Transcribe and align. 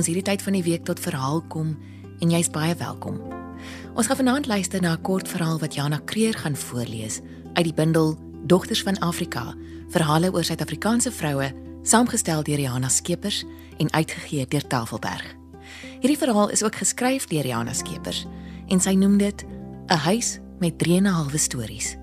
ons 0.00 0.08
hierdie 0.08 0.24
tyd 0.24 0.40
van 0.40 0.56
die 0.56 0.64
week 0.64 0.86
tot 0.88 1.00
verhaal 1.02 1.42
kom 1.52 1.74
en 2.24 2.30
jy's 2.32 2.48
baie 2.52 2.72
welkom. 2.80 3.18
Ons 3.92 4.08
gaan 4.08 4.16
vanaand 4.16 4.46
luister 4.48 4.80
na 4.80 4.96
'n 4.96 5.02
kort 5.02 5.28
verhaal 5.28 5.58
wat 5.60 5.74
Jana 5.74 6.00
Kreer 6.04 6.34
gaan 6.34 6.56
voorlees 6.56 7.20
uit 7.54 7.64
die 7.64 7.74
bundel 7.74 8.16
Dogters 8.46 8.82
van 8.82 8.98
Afrika: 8.98 9.54
Verhale 9.88 10.32
oor 10.32 10.44
Suid-Afrikaanse 10.44 11.12
vroue, 11.12 11.52
saamgestel 11.82 12.42
deur 12.42 12.60
Jana 12.60 12.88
Skeepers 12.88 13.44
en 13.78 13.92
uitgegee 13.92 14.46
deur 14.46 14.66
Tafelberg. 14.66 15.36
Hierdie 16.00 16.18
verhaal 16.18 16.50
is 16.50 16.62
ook 16.62 16.74
geskryf 16.74 17.26
deur 17.26 17.46
Jana 17.46 17.72
Skeepers 17.72 18.26
en 18.68 18.80
sy 18.80 18.94
noem 18.94 19.18
dit 19.18 19.44
'n 19.88 19.96
huis 19.96 20.38
met 20.60 20.78
3 20.78 20.96
en 20.96 21.02
'n 21.02 21.12
halwe 21.12 21.38
stories. 21.38 21.99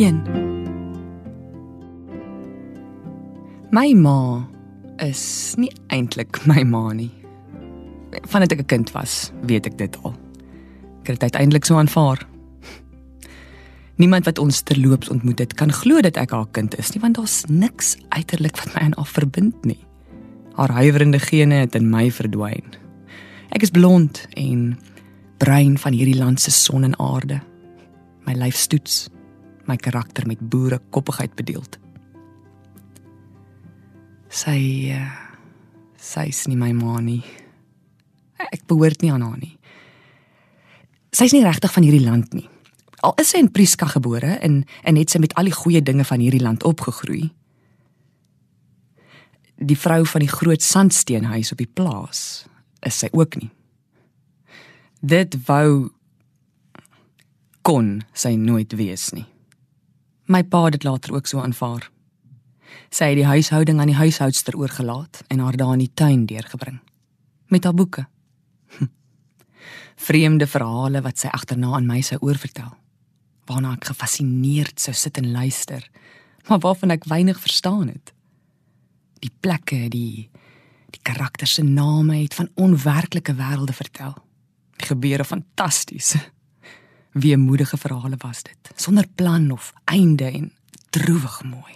1 0.00 0.16
My 3.68 3.92
ma 3.92 4.48
is 5.04 5.52
nie 5.60 5.68
eintlik 5.92 6.40
my 6.48 6.62
ma 6.64 6.94
nie. 6.96 7.10
Vandat 8.32 8.54
ek 8.56 8.64
'n 8.64 8.70
kind 8.72 8.92
was, 8.96 9.28
weet 9.44 9.66
ek 9.68 9.76
dit 9.76 9.98
al. 10.02 10.16
Ek 11.04 11.12
het 11.12 11.20
dit 11.20 11.28
uiteindelik 11.28 11.64
so 11.68 11.76
aanvaar. 11.76 12.24
Niemand 14.00 14.24
wat 14.24 14.38
ons 14.38 14.62
terloops 14.62 15.12
ontmoet 15.12 15.38
het, 15.38 15.54
kan 15.54 15.72
glo 15.72 16.00
dat 16.00 16.16
ek 16.16 16.30
haar 16.30 16.48
kind 16.50 16.78
is 16.78 16.92
nie, 16.92 17.00
want 17.00 17.20
daar's 17.20 17.44
niks 17.48 17.96
uiterlik 18.08 18.56
wat 18.56 18.74
my 18.74 18.80
aan 18.80 18.96
haar 18.96 19.12
verbind 19.12 19.64
nie. 19.64 19.84
Haar 20.56 20.72
huiwerende 20.80 21.20
gene 21.20 21.54
het 21.54 21.74
in 21.74 21.90
my 21.90 22.10
verdwyn. 22.10 22.64
Ek 23.52 23.62
is 23.62 23.70
blond 23.70 24.26
en 24.32 24.78
bruin 25.36 25.78
van 25.78 25.92
hierdie 25.92 26.16
land 26.16 26.40
se 26.40 26.50
son 26.50 26.84
en 26.84 26.98
aarde. 26.98 27.40
My 28.24 28.32
lyf 28.32 28.56
stoets 28.56 29.10
my 29.70 29.78
karakter 29.78 30.26
met 30.26 30.42
boere 30.42 30.80
koppigheid 30.90 31.36
bedeeld. 31.38 31.78
Sy 34.30 34.58
uh, 34.94 35.06
sy 36.00 36.28
is 36.30 36.46
nie 36.50 36.58
my 36.58 36.72
ma 36.76 36.98
nie. 37.04 37.22
Ek 38.50 38.64
behoort 38.70 39.02
nie 39.02 39.12
aan 39.12 39.24
haar 39.26 39.38
nie. 39.40 39.54
Sy 41.14 41.26
is 41.28 41.34
nie 41.34 41.44
regtig 41.44 41.72
van 41.74 41.86
hierdie 41.86 42.06
land 42.06 42.34
nie. 42.36 42.46
Al 43.04 43.16
is 43.20 43.32
sy 43.32 43.40
in 43.42 43.50
Prieska 43.52 43.88
gebore 43.90 44.36
en 44.44 44.62
en 44.86 44.98
het 45.00 45.12
sy 45.12 45.20
met 45.22 45.34
al 45.40 45.50
die 45.50 45.56
goeie 45.56 45.82
dinge 45.82 46.06
van 46.06 46.22
hierdie 46.22 46.42
land 46.42 46.64
opgegroei. 46.68 47.30
Die 49.60 49.76
vrou 49.76 50.02
van 50.08 50.24
die 50.24 50.32
groot 50.32 50.64
sandsteenhuis 50.64 51.52
op 51.52 51.60
die 51.60 51.68
plaas 51.68 52.44
is 52.86 53.02
sy 53.02 53.10
ook 53.12 53.36
nie. 53.40 53.50
Dit 55.00 55.36
wou 55.48 55.90
kon 57.66 58.00
sy 58.16 58.36
nooit 58.40 58.72
wees 58.78 59.10
nie. 59.16 59.26
My 60.30 60.44
pa 60.46 60.64
het 60.68 60.78
dit 60.78 60.84
later 60.86 61.14
ook 61.14 61.26
so 61.26 61.42
aanvaar. 61.42 61.88
Sy 62.94 63.10
het 63.10 63.18
die 63.18 63.26
huishouding 63.26 63.80
aan 63.82 63.90
die 63.90 63.98
huishoudster 63.98 64.54
oorgelaat 64.58 65.24
en 65.26 65.42
haar 65.42 65.58
daar 65.58 65.72
in 65.74 65.82
die 65.82 65.94
tuin 65.94 66.26
deurgebring 66.30 66.78
met 67.50 67.64
haar 67.64 67.74
boeke. 67.74 68.06
Vreemde 70.06 70.46
verhale 70.46 71.02
wat 71.02 71.18
sy 71.18 71.32
agterna 71.34 71.72
aan 71.74 71.88
my 71.90 71.98
sou 72.06 72.20
oorvertel. 72.22 72.70
Waarna 73.50 73.74
ek 73.74 73.90
gefassineerd 73.90 74.78
sou 74.78 74.94
sit 74.94 75.18
en 75.18 75.32
luister, 75.34 75.82
maar 76.46 76.62
waarvan 76.62 76.94
ek 76.94 77.08
weinig 77.10 77.40
verstaan 77.42 77.88
het. 77.90 78.14
Die 79.18 79.32
plekke, 79.40 79.88
die 79.90 80.30
die 80.90 81.02
karakters 81.06 81.52
se 81.58 81.62
name 81.62 82.16
het 82.22 82.34
van 82.34 82.48
onwerklike 82.58 83.34
wêrelde 83.38 83.74
vertel. 83.74 84.14
Die 84.78 84.88
gebeure 84.90 85.26
fantasties 85.26 86.14
weemoedige 87.12 87.76
verhale 87.76 88.16
was 88.18 88.42
dit, 88.42 88.70
sonder 88.74 89.06
plan 89.14 89.50
of 89.50 89.72
einde 89.84 90.24
en 90.24 90.52
droewig 90.90 91.42
mooi. 91.42 91.74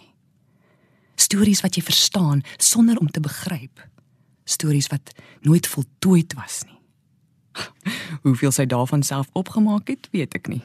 Stories 1.14 1.60
wat 1.60 1.74
jy 1.74 1.82
verstaan 1.82 2.42
sonder 2.56 2.98
om 2.98 3.10
te 3.10 3.20
begryp. 3.20 3.88
Stories 4.44 4.90
wat 4.92 5.14
nooit 5.40 5.66
voltooid 5.66 6.34
was 6.34 6.62
nie. 6.66 6.80
Hoeveel 8.26 8.50
sy 8.52 8.66
daarvan 8.66 9.02
self 9.02 9.30
opgemaak 9.32 9.88
het, 9.88 10.08
weet 10.12 10.34
ek 10.34 10.50
nie. 10.50 10.62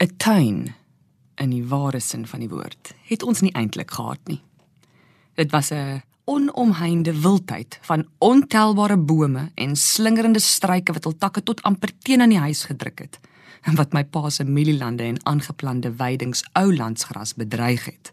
'n 0.00 0.16
Tuin 0.16 0.74
in 1.36 1.50
die 1.50 1.64
ware 1.68 2.00
sin 2.00 2.26
van 2.26 2.40
die 2.40 2.48
woord 2.48 2.94
het 3.08 3.22
ons 3.22 3.40
nie 3.40 3.52
eintlik 3.52 3.90
gehad 3.90 4.20
nie. 4.28 4.40
Dit 5.34 5.50
was 5.50 5.70
'n 5.72 6.02
onomheinde 6.30 7.20
wildheid 7.20 7.78
van 7.82 8.06
ontelbare 8.18 8.96
bome 8.96 9.50
en 9.54 9.76
slingerende 9.76 10.38
struike 10.38 10.94
wat 10.94 11.04
hul 11.04 11.16
takke 11.18 11.42
tot 11.42 11.62
amper 11.66 11.90
teen 12.06 12.22
aan 12.22 12.34
die 12.34 12.38
huis 12.38 12.62
gedruk 12.70 13.02
het 13.02 13.18
en 13.68 13.76
wat 13.76 13.92
my 13.92 14.04
pa 14.04 14.30
se 14.30 14.44
mielielande 14.44 15.04
en 15.04 15.18
aangeplande 15.28 15.90
weidings 15.98 16.44
ou 16.56 16.70
landsgras 16.72 17.34
bedreig 17.36 17.84
het. 17.84 18.12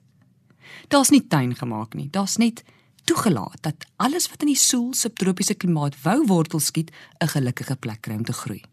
Daar's 0.91 1.13
nie 1.13 1.23
tuin 1.27 1.55
gemaak 1.55 1.93
nie, 1.95 2.09
daar's 2.11 2.35
net 2.41 2.63
toegelaat 3.07 3.61
dat 3.61 3.85
alles 3.95 4.27
wat 4.29 4.43
in 4.43 4.51
die 4.51 4.59
soel 4.59 4.91
subtropiese 4.97 5.55
klimaat 5.55 5.95
wou 6.03 6.19
wortel 6.27 6.59
skiet 6.59 6.91
'n 7.23 7.27
gelukkige 7.27 7.75
plek 7.75 8.01
kry 8.01 8.15
om 8.15 8.25
te 8.25 8.33
groei. 8.33 8.63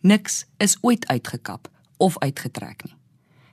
Niks 0.00 0.44
is 0.58 0.78
ooit 0.80 1.06
uitgekap 1.06 1.68
of 1.96 2.18
uitgetrek 2.18 2.84
nie. 2.84 2.96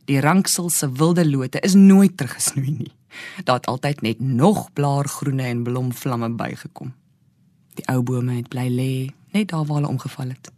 Die 0.06 0.20
ranksel 0.20 0.70
se 0.70 0.92
wilde 0.92 1.30
lote 1.30 1.60
is 1.60 1.74
nooit 1.74 2.18
teruggesnoei 2.18 2.72
nie. 2.72 3.01
Daar 3.44 3.56
het 3.56 3.66
altyd 3.66 4.02
net 4.02 4.20
nog 4.20 4.74
blaargroene 4.74 5.44
en 5.44 5.64
blomvlamme 5.64 6.30
bygekom. 6.30 6.94
Die 7.74 7.88
ou 7.88 8.02
bome 8.04 8.36
het 8.36 8.50
bly 8.50 8.68
lê 8.70 8.94
net 9.32 9.50
daar 9.50 9.66
waar 9.66 9.80
hulle 9.80 9.88
omgeval 9.88 10.34
het. 10.36 10.52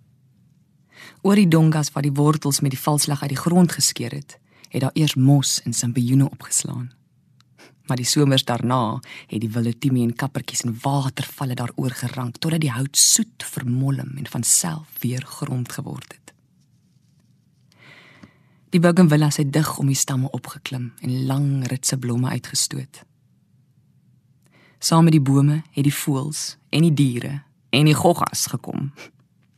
Oor 1.21 1.35
die 1.35 1.47
dongas 1.47 1.91
waar 1.91 2.05
die 2.05 2.13
wortels 2.13 2.59
met 2.59 2.71
die 2.71 2.79
valslag 2.79 3.21
uit 3.21 3.33
die 3.35 3.43
grond 3.43 3.71
geskeur 3.71 4.11
het, 4.11 4.39
het 4.69 4.81
daar 4.81 4.93
eers 4.93 5.15
mos 5.15 5.61
en 5.63 5.73
sampioene 5.73 6.29
opgeslaan. 6.29 6.91
Maar 7.85 7.99
die 7.99 8.07
somers 8.07 8.45
daarna 8.47 8.99
het 9.27 9.41
die 9.43 9.51
wilde 9.51 9.77
timie 9.77 10.07
en 10.07 10.15
kappertjies 10.15 10.63
en 10.63 10.77
watervalle 10.81 11.55
daaroor 11.59 11.91
gerank 11.91 12.37
totdat 12.37 12.63
die 12.63 12.71
hout 12.71 12.97
soet 12.97 13.43
vermolm 13.43 14.17
en 14.17 14.27
van 14.27 14.43
self 14.43 14.87
weer 14.99 15.25
grond 15.27 15.71
geword 15.71 16.11
het. 16.13 16.22
Die 18.73 18.81
bougainvillas 18.81 19.35
het 19.37 19.51
dig 19.53 19.77
om 19.77 19.85
die 19.85 19.95
stamme 19.95 20.29
opgeklim 20.33 20.93
en 21.05 21.25
lang 21.25 21.67
ritse 21.69 21.97
blomme 21.97 22.29
uitgestoot. 22.29 23.03
Saam 24.79 25.03
met 25.03 25.13
die 25.13 25.21
bome 25.21 25.59
het 25.75 25.85
die 25.85 25.93
voëls 25.93 26.55
en 26.73 26.81
die 26.81 26.93
diere 26.93 27.35
en 27.69 27.85
die 27.85 27.93
goggas 27.93 28.47
gekom. 28.49 28.87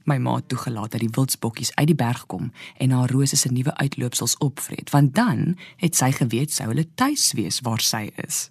My 0.04 0.18
ma 0.20 0.34
het 0.36 0.50
toegelaat 0.52 0.92
dat 0.92 1.00
die 1.00 1.14
wildsbokkies 1.16 1.72
uit 1.76 1.88
die 1.88 1.96
berg 1.96 2.26
kom 2.28 2.50
en 2.76 2.92
haar 2.92 3.12
rose 3.12 3.40
se 3.40 3.52
nuwe 3.52 3.72
uitloopsels 3.80 4.36
opvreet, 4.44 4.92
want 4.92 5.16
dan 5.16 5.56
het 5.80 5.96
sy 5.96 6.12
geweet 6.12 6.52
sou 6.52 6.68
hulle 6.74 6.84
tuis 7.00 7.30
wees 7.40 7.62
waar 7.64 7.80
sy 7.80 8.10
is. 8.26 8.50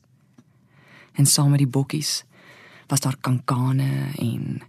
En 1.12 1.28
saam 1.28 1.52
met 1.52 1.60
die 1.60 1.68
bokkies 1.68 2.22
was 2.88 3.04
daar 3.04 3.20
kankane 3.20 4.08
en 4.16 4.64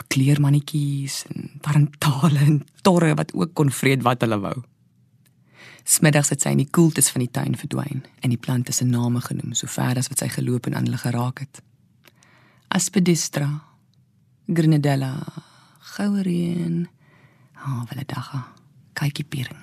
verkleermannetjies 0.00 1.26
en 1.28 1.60
tarantale 1.60 2.40
en 2.40 2.58
torre 2.80 3.12
wat 3.20 3.36
ook 3.36 3.52
kon 3.52 3.70
vreet 3.70 4.00
wat 4.02 4.24
hulle 4.24 4.40
wou. 4.40 4.56
Smiddags 5.86 6.32
het 6.34 6.42
sy 6.42 6.50
in 6.50 6.64
die 6.64 6.70
koeltes 6.74 7.12
van 7.14 7.22
die 7.22 7.30
tuin 7.30 7.54
verdwyn 7.54 8.00
en 8.02 8.32
die 8.32 8.40
plante 8.42 8.72
se 8.74 8.84
name 8.84 9.20
genoem 9.22 9.52
sover 9.54 10.00
as 10.00 10.10
wat 10.10 10.24
sy 10.24 10.26
geloop 10.34 10.66
en 10.66 10.74
aan 10.74 10.88
hulle 10.88 10.98
geraak 10.98 11.44
het. 11.44 11.60
Aspidistra, 12.74 13.46
Grenadella, 14.50 15.12
Gouereen, 15.94 16.88
Haveledaga, 17.62 18.42
Kykiepering, 18.98 19.62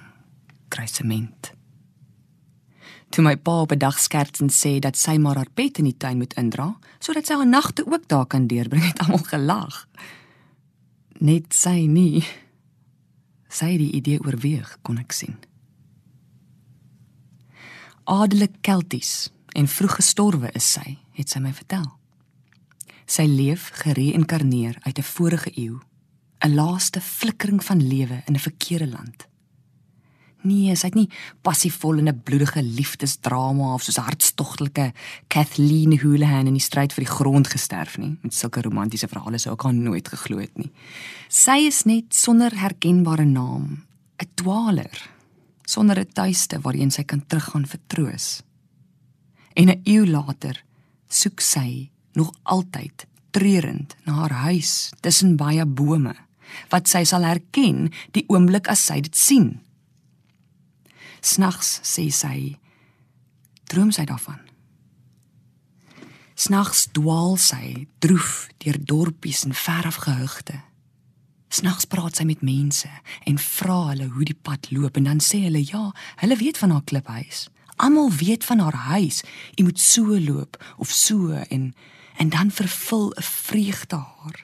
Kruisement. 0.71 1.51
Toe 3.11 3.27
my 3.27 3.35
pa 3.35 3.59
op 3.67 3.75
'n 3.75 3.83
dag 3.83 3.99
skerts 3.99 4.39
en 4.39 4.49
sê 4.49 4.79
dat 4.79 4.95
sy 4.97 5.17
maar 5.17 5.35
haar 5.35 5.51
pet 5.53 5.77
in 5.77 5.91
die 5.91 5.97
tuin 5.97 6.17
moet 6.17 6.33
indra 6.33 6.79
sodat 6.99 7.25
sy 7.25 7.33
haar 7.33 7.47
nagte 7.47 7.85
ook 7.85 8.07
daar 8.07 8.25
kan 8.25 8.47
deurbring, 8.47 8.83
het 8.87 8.99
almal 8.99 9.27
gelag. 9.27 9.87
Net 11.19 11.53
sy 11.53 11.85
nie. 11.85 12.23
Sy 13.49 13.65
het 13.65 13.79
die 13.79 13.91
idee 13.91 14.19
oorweeg, 14.23 14.77
kon 14.81 14.97
ek 14.97 15.11
sien 15.11 15.35
adellik 18.03 18.61
kelties 18.61 19.31
en 19.53 19.67
vroeg 19.67 19.95
gestorwe 19.95 20.49
is 20.57 20.71
sy, 20.75 20.97
het 21.17 21.29
sy 21.29 21.39
my 21.39 21.53
vertel. 21.53 21.85
Sy 23.05 23.25
leef 23.27 23.69
gereïnkarneer 23.83 24.79
uit 24.85 24.97
'n 24.97 25.09
vorige 25.15 25.51
eeu, 25.57 25.79
'n 26.45 26.55
laaste 26.55 27.01
flikkering 27.01 27.63
van 27.63 27.87
lewe 27.87 28.23
in 28.25 28.33
'n 28.33 28.39
verkeerde 28.39 28.87
land. 28.87 29.27
Nee, 30.43 30.75
sy 30.75 30.89
het 30.89 30.95
nie 30.95 31.09
passievol 31.41 31.97
in 31.97 32.09
'n 32.09 32.21
bloedige 32.23 32.63
liefdesdrama 32.63 33.73
of 33.73 33.83
soos 33.83 33.97
'n 33.97 34.07
hartstogtelike 34.09 34.93
Kathleen 35.27 35.99
Houlihan 35.99 36.47
in 36.47 36.53
die 36.53 36.61
stryd 36.61 36.93
vir 36.93 37.03
die 37.03 37.13
grond 37.13 37.47
gesterf 37.47 37.97
nie. 37.97 38.17
Met 38.21 38.33
sulke 38.33 38.61
romantiese 38.61 39.07
verhale 39.07 39.37
sou 39.37 39.53
ek 39.53 39.63
haar 39.63 39.73
nooit 39.73 40.07
geglo 40.07 40.39
het 40.39 40.57
nie. 40.57 40.71
Sy 41.29 41.65
is 41.67 41.83
net 41.83 42.15
sonder 42.15 42.51
herkenbare 42.59 43.25
naam, 43.25 43.85
'n 44.19 44.27
dwaler 44.35 45.12
sonder 45.65 45.99
'n 45.99 46.13
tuiste 46.13 46.59
waarheen 46.61 46.91
sy 46.91 47.03
kan 47.03 47.23
teruggaan 47.27 47.65
vir 47.65 47.79
troos. 47.87 48.41
En 49.55 49.69
'n 49.69 49.81
eeu 49.83 50.05
later 50.05 50.63
soek 51.09 51.39
sy 51.39 51.89
nog 52.13 52.33
altyd 52.43 53.07
treurend 53.31 53.95
na 54.05 54.13
haar 54.13 54.31
huis 54.31 54.91
tussen 55.01 55.35
baie 55.35 55.65
bome 55.65 56.15
wat 56.69 56.87
sy 56.87 57.03
sal 57.03 57.23
herken 57.25 57.91
die 58.11 58.25
oomblik 58.27 58.67
as 58.67 58.85
sy 58.85 59.01
dit 59.01 59.17
sien. 59.17 59.61
Snags 61.21 61.79
sê 61.81 62.09
sy 62.11 62.57
droom 63.71 63.91
sy 63.91 64.05
daarvan. 64.05 64.41
Snags 66.35 66.87
dwaal 66.91 67.37
sy 67.37 67.87
droef 68.03 68.49
deur 68.57 68.77
dorpies 68.77 69.45
en 69.47 69.53
veraf 69.53 69.95
gehugte. 69.95 70.59
Snags 71.53 71.85
praat 71.85 72.17
sy 72.17 72.25
met 72.25 72.41
mense 72.41 72.89
en 73.29 73.37
vra 73.37 73.79
hulle 73.91 74.07
hoe 74.15 74.25
die 74.25 74.37
pad 74.41 74.71
loop 74.73 74.97
en 74.97 75.09
dan 75.09 75.19
sê 75.21 75.43
hulle 75.45 75.61
ja, 75.61 75.91
hulle 76.23 76.37
weet 76.39 76.57
van 76.57 76.73
haar 76.73 76.85
kliphuis. 76.89 77.47
Almal 77.75 78.09
weet 78.17 78.45
van 78.45 78.59
haar 78.59 78.79
huis. 78.93 79.21
Jy 79.57 79.67
moet 79.67 79.79
so 79.79 80.17
loop 80.19 80.57
of 80.77 80.89
so 80.89 81.29
en 81.49 81.73
en 82.21 82.29
dan 82.29 82.51
vervul 82.51 83.13
'n 83.17 83.21
vreugde 83.25 83.97
haar 83.97 84.43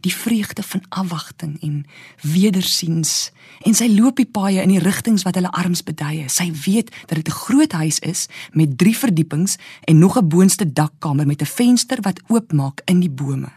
die 0.00 0.14
vreugde 0.14 0.62
van 0.62 0.82
afwagting 0.88 1.60
en 1.62 1.86
wedersiens 2.22 3.30
en 3.66 3.74
sy 3.74 3.88
loop 3.90 4.16
die 4.16 4.28
paaie 4.30 4.62
in 4.62 4.72
die 4.72 4.82
rigtings 4.82 5.24
wat 5.26 5.38
hulle 5.38 5.50
arms 5.50 5.82
beduie. 5.82 6.28
Sy 6.30 6.50
weet 6.64 6.90
dat 7.06 7.18
dit 7.18 7.28
'n 7.28 7.40
groot 7.44 7.72
huis 7.72 7.98
is 7.98 8.28
met 8.52 8.78
3 8.78 8.96
verdiepings 8.96 9.56
en 9.84 9.98
nog 9.98 10.18
'n 10.18 10.28
boonste 10.28 10.72
dakkamer 10.72 11.26
met 11.26 11.42
'n 11.42 11.46
venster 11.46 11.98
wat 12.00 12.20
oopmaak 12.28 12.80
in 12.84 13.00
die 13.00 13.10
bome. 13.10 13.50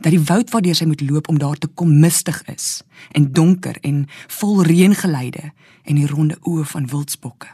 Dat 0.00 0.12
die 0.12 0.22
woud 0.22 0.50
waardeur 0.50 0.74
sy 0.74 0.84
moet 0.84 1.00
loop 1.00 1.28
om 1.28 1.38
daar 1.38 1.58
te 1.58 1.68
kom 1.68 1.98
mistig 2.00 2.42
is 2.52 2.82
en 3.12 3.32
donker 3.32 3.78
en 3.80 4.06
vol 4.40 4.62
reëngeleide 4.64 5.52
en 5.84 5.94
die 5.94 6.06
ronde 6.06 6.36
oë 6.42 6.64
van 6.64 6.86
wildsbokke. 6.86 7.48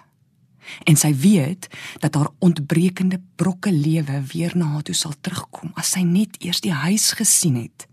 En 0.84 0.96
sy 0.96 1.14
weet 1.14 1.68
dat 2.02 2.14
haar 2.14 2.30
ontbrekende 2.38 3.20
brokke 3.36 3.72
lewe 3.72 4.22
weer 4.32 4.56
na 4.56 4.72
haar 4.74 4.82
toe 4.82 4.94
sal 4.94 5.14
terugkom 5.20 5.70
as 5.74 5.94
sy 5.94 6.02
net 6.02 6.36
eers 6.42 6.60
die 6.60 6.74
huis 6.74 7.12
gesien 7.18 7.60
het. 7.60 7.86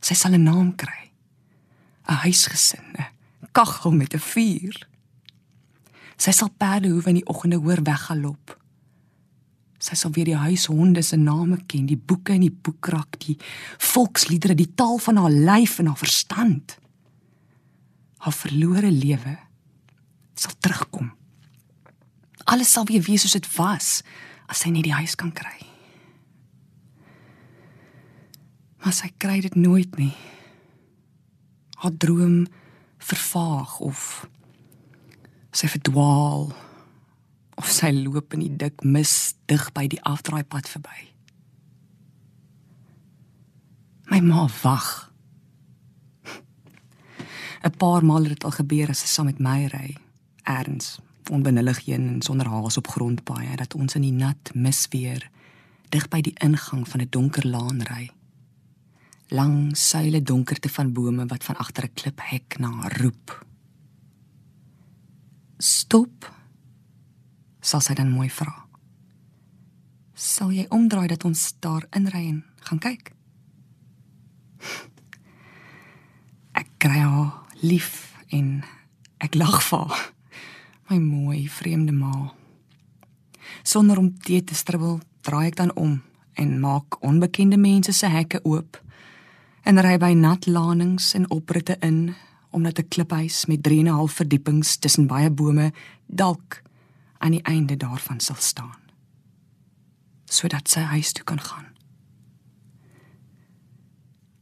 Sy 0.00 0.14
sal 0.14 0.34
'n 0.34 0.42
naam 0.42 0.74
kry. 0.74 1.10
'n 2.08 2.14
Huisgesin, 2.24 2.96
'n 2.98 3.48
kaggel 3.52 3.92
met 3.92 4.14
'n 4.14 4.18
vuur. 4.18 4.88
Sy 6.16 6.30
sal 6.30 6.50
perde 6.50 6.88
hoef 6.88 7.06
in 7.06 7.14
die 7.14 7.26
oggende 7.26 7.56
hoor 7.56 7.82
weggalop. 7.82 8.57
Sy 9.78 9.94
sal 9.94 10.14
weer 10.16 10.26
die 10.32 10.38
huishonde 10.38 11.02
se 11.06 11.16
name 11.16 11.60
ken, 11.70 11.86
die 11.86 11.98
boeke 11.98 12.34
in 12.34 12.42
die 12.46 12.54
boekrak, 12.54 13.20
die 13.22 13.36
volksliedere, 13.78 14.56
die 14.58 14.72
taal 14.74 14.98
van 14.98 15.20
haar 15.22 15.30
lyf 15.30 15.78
en 15.78 15.92
haar 15.92 16.00
verstand. 16.00 16.78
Haar 18.26 18.34
verlore 18.34 18.90
lewe 18.90 19.36
sal 20.38 20.54
terugkom 20.58 21.12
alles 22.48 22.72
sal 22.72 22.86
weer 22.88 23.04
wees 23.04 23.24
soos 23.24 23.36
dit 23.36 23.48
was 23.56 23.88
as 24.48 24.62
sy 24.64 24.72
net 24.72 24.86
die 24.86 24.96
huis 24.96 25.14
kan 25.20 25.32
kry. 25.36 25.56
Maar 28.80 28.94
sy 28.96 29.10
kry 29.20 29.42
dit 29.44 29.56
nooit 29.58 29.98
nie. 30.00 30.14
Haar 31.82 31.92
droom 32.00 32.46
vervaag 33.04 33.76
of 33.84 34.06
sy 35.52 35.68
verdwaal 35.68 36.48
of 37.58 37.66
sy 37.66 37.90
loop 37.92 38.36
in 38.36 38.44
die 38.46 38.56
dik 38.56 38.84
mis 38.86 39.34
dig 39.50 39.64
by 39.74 39.86
die 39.90 40.00
afdraaipad 40.06 40.68
verby. 40.70 41.08
My 44.08 44.20
ma 44.24 44.46
wag. 44.62 44.86
'n 47.66 47.74
Paar 47.76 48.04
maal 48.04 48.30
het 48.30 48.38
dit 48.38 48.44
al 48.44 48.56
gebeur 48.62 48.94
as 48.94 49.02
sy 49.02 49.10
saam 49.10 49.26
met 49.26 49.42
my 49.42 49.66
ry, 49.74 49.96
erns 50.46 50.98
onbenullig 51.30 51.84
heen 51.84 52.06
en 52.08 52.22
sonder 52.22 52.48
haas 52.48 52.78
op 52.80 52.88
grondpaaie 52.88 53.56
dat 53.56 53.74
ons 53.74 53.98
in 53.98 54.06
die 54.06 54.14
nat 54.14 54.52
misweer 54.54 55.26
dig 55.92 56.06
by 56.12 56.20
die 56.24 56.36
ingang 56.44 56.86
van 56.88 57.00
'n 57.00 57.10
donker 57.10 57.46
laan 57.46 57.82
ry. 57.82 58.10
Lang 59.28 59.76
suile 59.76 60.22
donkerte 60.22 60.68
van 60.68 60.92
bome 60.92 61.26
wat 61.26 61.44
van 61.44 61.56
agter 61.56 61.84
'n 61.84 61.94
kliphek 61.94 62.58
na 62.58 62.88
roep. 62.88 63.47
Sal 67.68 67.82
sy 67.84 67.92
dan 67.98 68.08
mooi 68.08 68.30
vra. 68.32 68.54
Sal 70.16 70.54
jy 70.56 70.64
omdraai 70.72 71.10
dat 71.12 71.26
ons 71.28 71.42
daar 71.60 71.84
inry 71.96 72.22
en 72.30 72.38
gaan 72.64 72.80
kyk? 72.80 73.10
Ek 76.60 76.70
kry 76.80 77.02
haar 77.02 77.34
lief 77.60 78.14
en 78.32 78.62
ek 79.18 79.34
lag 79.34 79.58
vir 79.66 79.84
haar 79.84 80.04
my 80.88 80.98
mooi 81.02 81.40
vreemde 81.52 81.92
ma. 81.92 82.30
Sonder 83.62 83.98
om 84.00 84.08
te 84.14 84.40
te 84.40 84.56
stribbel, 84.56 85.00
draai 85.26 85.50
ek 85.50 85.58
dan 85.58 85.74
om 85.76 85.98
en 86.38 86.54
maak 86.62 86.96
onbekende 87.04 87.58
mense 87.60 87.92
se 87.92 88.08
hekke 88.08 88.40
oop 88.46 88.78
en 89.68 89.82
ry 89.84 89.98
by 90.00 90.14
nat 90.16 90.46
lanings 90.46 91.10
en 91.18 91.28
opritte 91.34 91.76
in 91.84 92.14
omdat 92.50 92.78
'n 92.78 92.88
kliphuis 92.88 93.46
met 93.46 93.62
3 93.62 93.80
en 93.80 93.88
'n 93.88 93.98
half 94.00 94.12
verdiepings 94.12 94.76
tussen 94.76 95.06
baie 95.06 95.30
bome 95.30 95.72
dalk 96.06 96.62
aan 97.18 97.30
die 97.36 97.42
einde 97.42 97.76
daarvan 97.76 98.20
sal 98.20 98.38
staan 98.38 98.88
sodat 100.28 100.68
sy 100.68 100.80
huis 100.92 101.12
toe 101.16 101.24
kan 101.24 101.40
gaan. 101.40 101.70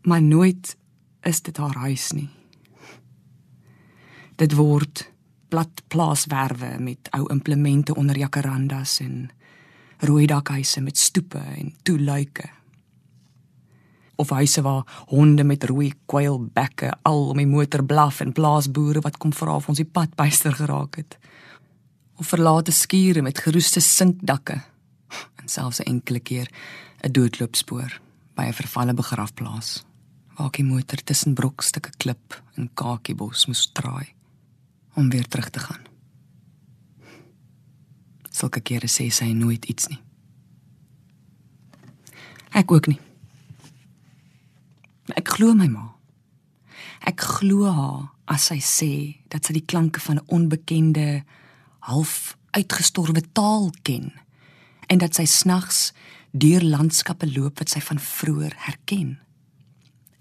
Maar 0.03 0.23
nooit 0.23 0.77
is 1.23 1.43
dit 1.43 1.57
haar 1.57 1.77
huis 1.87 2.11
nie. 2.15 2.29
Dit 4.37 4.55
word 4.59 5.07
plat 5.49 5.83
plaaswerwe 5.89 6.77
met 6.83 7.11
ou 7.15 7.25
implemente 7.33 7.95
onder 7.95 8.19
jacarandas 8.19 8.99
en 9.01 9.31
rooi 9.99 10.27
dakhuise 10.27 10.81
met 10.81 10.99
stoepe 10.99 11.39
en 11.39 11.73
toeluike. 11.83 12.51
Of 14.17 14.31
huise 14.31 14.63
waar 14.63 15.05
honde 15.07 15.45
met 15.45 15.65
rooi 15.65 15.93
kwylbekke 16.07 16.93
al 17.03 17.29
om 17.29 17.41
die 17.41 17.47
motor 17.47 17.85
blaf 17.85 18.21
en 18.21 18.33
plaasboere 18.33 19.01
wat 19.01 19.17
kom 19.17 19.33
vra 19.33 19.57
of 19.57 19.69
ons 19.69 19.81
die 19.81 19.89
pad 19.89 20.15
byster 20.17 20.55
geraak 20.55 20.97
het. 20.97 21.19
Of 22.17 22.27
verlate 22.33 22.73
skure 22.73 23.23
met 23.23 23.39
geroeste 23.39 23.81
sinkdakke 23.81 24.61
en 25.37 25.49
selfs 25.49 25.81
'n 25.81 25.91
enkele 25.93 26.21
keer 26.21 26.49
'n 27.05 27.13
doodloopspoor 27.13 28.01
by 28.35 28.45
'n 28.47 28.53
vervalle 28.53 28.95
begrafplaas 28.95 29.85
waar 30.37 30.51
die 30.51 30.65
motor 30.65 31.01
tussen 31.05 31.35
brokstukke 31.35 31.91
klip 31.97 32.43
en 32.55 32.71
kakiebos 32.75 33.47
moes 33.47 33.71
draai 33.73 34.15
om 34.95 35.11
weer 35.11 35.29
terug 35.29 35.51
te 35.51 35.59
gaan. 35.59 35.85
Sulke 38.31 38.61
kere 38.61 38.89
sê 38.89 39.09
sy 39.11 39.33
nooit 39.33 39.65
iets 39.65 39.89
nie. 39.89 40.01
Ek 42.53 42.73
ook 42.73 42.87
nie. 42.87 43.01
Ek 45.17 45.29
glo 45.29 45.55
my 45.55 45.69
ma. 45.69 45.87
Ek 47.07 47.21
glo 47.21 47.71
haar 47.71 48.13
as 48.27 48.49
sy 48.51 48.59
sê 48.61 48.93
dat 49.29 49.45
sy 49.45 49.53
die 49.53 49.65
klanke 49.65 50.01
van 50.01 50.17
'n 50.17 50.27
onbekende 50.27 51.25
half 51.91 52.37
uitgestorwe 52.57 53.23
taal 53.33 53.71
ken 53.83 54.13
en 54.87 54.99
dat 54.99 55.15
sy 55.15 55.25
snags 55.25 55.93
deur 56.31 56.63
landskappe 56.63 57.27
loop 57.33 57.59
wat 57.59 57.73
sy 57.73 57.81
van 57.81 57.99
vroeër 57.99 58.55
herken. 58.69 59.17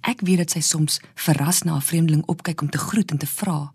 Ek 0.05 0.21
weet 0.21 0.45
dat 0.45 0.53
sy 0.55 0.61
soms 0.61 0.99
verras 1.15 1.63
na 1.63 1.75
'n 1.75 1.81
vreemdeling 1.81 2.25
opkyk 2.25 2.61
om 2.61 2.69
te 2.69 2.77
groet 2.77 3.11
en 3.11 3.17
te 3.17 3.27
vra: 3.27 3.73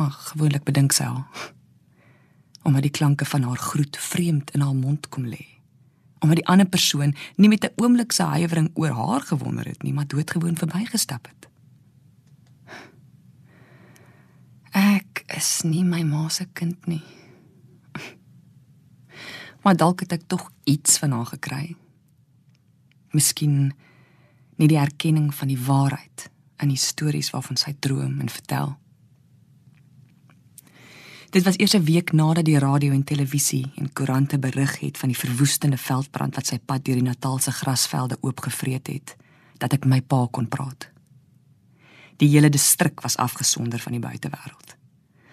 maar 0.00 0.10
gewoonlik 0.10 0.64
bedink 0.64 0.92
sy 0.96 1.04
al. 1.04 1.24
Omdat 2.66 2.86
die 2.86 2.96
klanke 2.96 3.24
van 3.28 3.42
haar 3.42 3.60
groet 3.60 3.96
vreemd 3.96 4.50
in 4.56 4.64
haar 4.64 4.76
mond 4.76 5.08
kom 5.08 5.26
lê. 5.28 5.44
Omdat 6.20 6.40
die 6.42 6.48
ander 6.52 6.68
persoon 6.68 7.14
nie 7.36 7.48
met 7.48 7.64
'n 7.64 7.76
oomblik 7.82 8.12
se 8.12 8.22
huiwering 8.22 8.70
oor 8.74 8.94
haar 8.96 9.20
gewonder 9.20 9.66
het 9.66 9.82
nie, 9.82 9.92
maar 9.92 10.06
doodgewoon 10.06 10.56
verbygestap 10.56 11.28
het. 11.28 11.48
Ek 14.70 15.09
is 15.36 15.62
nie 15.62 15.84
my 15.84 16.02
ma 16.02 16.28
se 16.28 16.46
kind 16.52 16.86
nie. 16.86 17.02
Maar 19.62 19.76
dalk 19.76 20.00
het 20.00 20.12
ek 20.12 20.26
tog 20.26 20.50
iets 20.64 20.98
van 20.98 21.12
haar 21.12 21.26
gekry. 21.34 21.76
Miskien 23.12 23.72
nie 24.56 24.68
die 24.68 24.80
erkenning 24.80 25.34
van 25.34 25.48
die 25.52 25.60
waarheid 25.60 26.30
in 26.60 26.72
die 26.72 26.80
stories 26.80 27.30
waarvan 27.34 27.58
sy 27.60 27.74
droom 27.80 28.20
en 28.20 28.32
vertel. 28.32 28.76
Dit 31.30 31.44
was 31.44 31.58
eers 31.58 31.74
'n 31.74 31.84
week 31.84 32.12
nadat 32.12 32.44
die 32.44 32.58
radio 32.58 32.92
en 32.92 33.04
televisie 33.04 33.72
en 33.76 33.92
koerante 33.92 34.38
berig 34.38 34.80
het 34.80 34.98
van 34.98 35.08
die 35.08 35.18
verwoestende 35.18 35.76
veldbrand 35.76 36.34
wat 36.34 36.46
sy 36.46 36.58
pad 36.58 36.84
deur 36.84 36.94
die 36.94 37.10
Natalse 37.10 37.52
grasvelde 37.52 38.18
oopgevreet 38.20 38.86
het, 38.86 39.16
dat 39.58 39.72
ek 39.72 39.84
my 39.84 40.00
pa 40.00 40.26
kon 40.30 40.48
praat. 40.48 40.90
Die 42.16 42.28
hele 42.28 42.48
distrik 42.48 43.00
was 43.00 43.16
afgesonder 43.16 43.78
van 43.78 43.92
die 43.92 44.00
buitewêreld. 44.00 44.79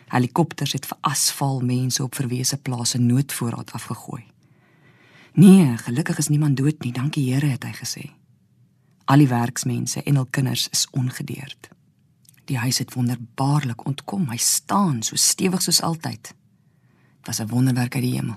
Helikopters 0.07 0.73
het 0.73 0.85
vir 0.85 0.97
asfal 1.01 1.59
mense 1.59 2.03
op 2.03 2.15
verwese 2.15 2.57
plase 2.57 2.97
noodvoorraad 2.97 3.71
afgegooi. 3.71 4.23
Nee, 5.33 5.77
gelukkig 5.77 6.17
is 6.17 6.27
niemand 6.27 6.57
dood 6.57 6.83
nie, 6.83 6.91
dankie 6.91 7.33
Here 7.33 7.47
het 7.47 7.63
hy 7.63 7.73
gesê. 7.75 8.05
Al 9.05 9.23
die 9.23 9.27
werksmense 9.27 10.03
en 10.03 10.15
hul 10.15 10.27
kinders 10.29 10.67
is 10.71 10.87
ongedeerd. 10.91 11.69
Die 12.47 12.57
huis 12.57 12.77
het 12.77 12.93
wonderbaarlik 12.93 13.85
ontkom. 13.85 14.29
Hy 14.31 14.37
staan 14.37 15.03
so 15.03 15.15
stewig 15.15 15.61
soos 15.61 15.81
altyd. 15.81 16.33
Dit 17.17 17.27
was 17.27 17.39
'n 17.39 17.47
wonderwerk 17.47 17.95
uit 17.95 18.03
die 18.03 18.15
hemel. 18.15 18.35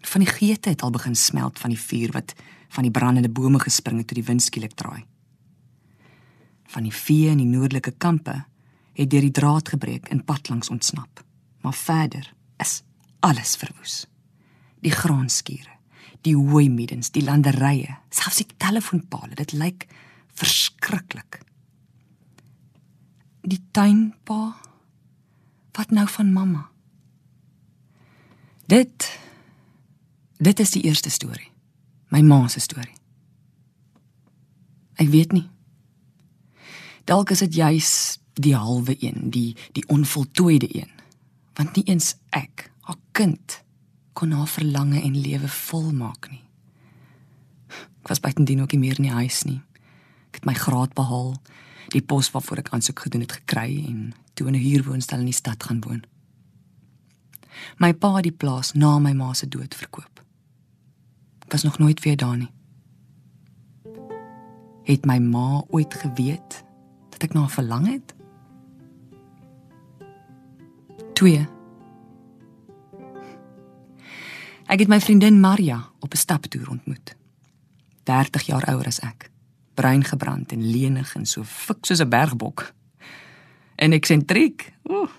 Van 0.00 0.20
die 0.20 0.30
geete 0.30 0.68
het 0.68 0.82
al 0.82 0.90
begin 0.90 1.16
smelt 1.16 1.58
van 1.58 1.70
die 1.70 1.80
vuur 1.80 2.12
wat 2.12 2.34
van 2.68 2.82
die 2.82 2.92
brandende 2.92 3.28
bome 3.28 3.58
gespring 3.58 3.98
het 3.98 4.06
toe 4.06 4.14
die 4.14 4.24
wind 4.24 4.42
skielik 4.42 4.72
draai. 4.74 5.04
van 6.68 6.84
die 6.84 6.92
vee 6.92 7.30
in 7.32 7.40
die 7.40 7.48
noordelike 7.48 7.94
kampe 7.96 8.42
het 8.98 9.10
deur 9.10 9.26
die 9.28 9.34
draad 9.34 9.68
gebreek 9.68 10.08
en 10.10 10.24
pad 10.24 10.48
langs 10.48 10.70
ontsnap. 10.74 11.22
Maar 11.62 11.74
verder 11.74 12.32
is 12.58 12.82
alles 13.20 13.56
verwoes. 13.56 14.06
Die 14.82 14.94
graanskure, 14.94 15.76
die 16.26 16.34
hooimiddens, 16.36 17.10
die 17.14 17.22
landerye, 17.22 17.98
selfs 18.10 18.42
die 18.42 18.48
telefoonpale, 18.56 19.34
dit 19.38 19.54
lyk 19.54 19.86
verskriklik. 20.38 21.40
Die 23.42 23.60
tuinpa 23.70 24.56
wat 25.78 25.94
nou 25.94 26.06
van 26.10 26.32
mamma? 26.34 26.64
Dit 28.66 29.06
dit 30.38 30.60
is 30.60 30.70
die 30.74 30.82
eerste 30.86 31.10
storie. 31.10 31.50
My 32.14 32.20
ma 32.22 32.46
se 32.48 32.60
storie. 32.60 32.94
Ek 34.98 35.10
weet 35.10 35.32
nie. 35.34 35.46
Dalk 37.06 37.30
is 37.34 37.42
dit 37.46 37.54
juis 37.54 38.18
die 38.42 38.54
halwe 38.56 38.96
een, 39.00 39.30
die 39.30 39.56
die 39.72 39.84
onvoltooide 39.88 40.68
een. 40.70 40.90
Want 41.54 41.76
nie 41.76 41.84
eens 41.84 42.14
ek, 42.30 42.70
haar 42.80 43.00
kind, 43.12 43.62
kon 44.12 44.32
haar 44.32 44.48
verlange 44.48 45.02
en 45.02 45.16
lewe 45.20 45.48
volmaak 45.48 46.30
nie. 46.30 46.44
Ek 48.02 48.08
was 48.14 48.20
bytendien 48.20 48.62
ook 48.62 48.72
nie 48.72 48.80
meer 48.86 48.98
in 48.98 49.08
die 49.10 49.18
huis 49.20 49.42
nie. 49.44 49.60
Ek 50.30 50.40
het 50.40 50.46
my 50.48 50.54
graad 50.54 50.94
behaal, 50.94 51.34
die 51.92 52.02
pos 52.04 52.30
waarvoor 52.30 52.62
ek 52.62 52.70
aansoek 52.76 53.06
gedoen 53.06 53.24
het 53.24 53.32
gekry 53.40 53.84
en 53.88 54.12
toe 54.34 54.46
in 54.48 54.54
'n 54.54 54.64
huurwoonstel 54.64 55.18
in 55.18 55.30
die 55.30 55.40
stad 55.40 55.62
gaan 55.62 55.80
woon. 55.80 56.04
My 57.78 57.92
pa 57.94 58.14
het 58.14 58.22
die 58.22 58.32
plaas 58.32 58.72
na 58.72 58.98
my 58.98 59.12
ma 59.12 59.32
se 59.34 59.48
dood 59.48 59.74
verkoop. 59.74 60.22
Ek 61.44 61.52
was 61.52 61.62
nog 61.62 61.78
nooit 61.78 62.00
weer 62.04 62.16
daar 62.16 62.36
nie. 62.36 62.52
Het 64.84 65.06
my 65.06 65.18
ma 65.18 65.64
ooit 65.68 65.94
geweet 65.94 66.64
dat 67.10 67.22
ek 67.22 67.32
na 67.32 67.40
haar 67.40 67.50
verlang 67.50 67.86
het? 67.86 68.14
2 71.18 71.46
Ek 74.68 74.82
het 74.84 74.90
my 74.90 75.00
vriendin 75.02 75.40
Maria 75.40 75.88
op 75.98 76.12
'n 76.12 76.16
staptoer 76.16 76.68
ontmoet. 76.68 77.16
30 78.04 78.42
jaar 78.42 78.64
ouer 78.68 78.86
as 78.86 79.00
ek. 79.00 79.30
Bruin 79.74 80.04
gebrand 80.04 80.52
en 80.52 80.70
lenig 80.70 81.14
en 81.14 81.26
so 81.26 81.42
fik 81.44 81.76
soos 81.80 82.00
'n 82.00 82.08
bergbok. 82.08 82.72
En 83.74 83.92
eksentriek. 83.92 84.72
Oeh. 84.84 85.10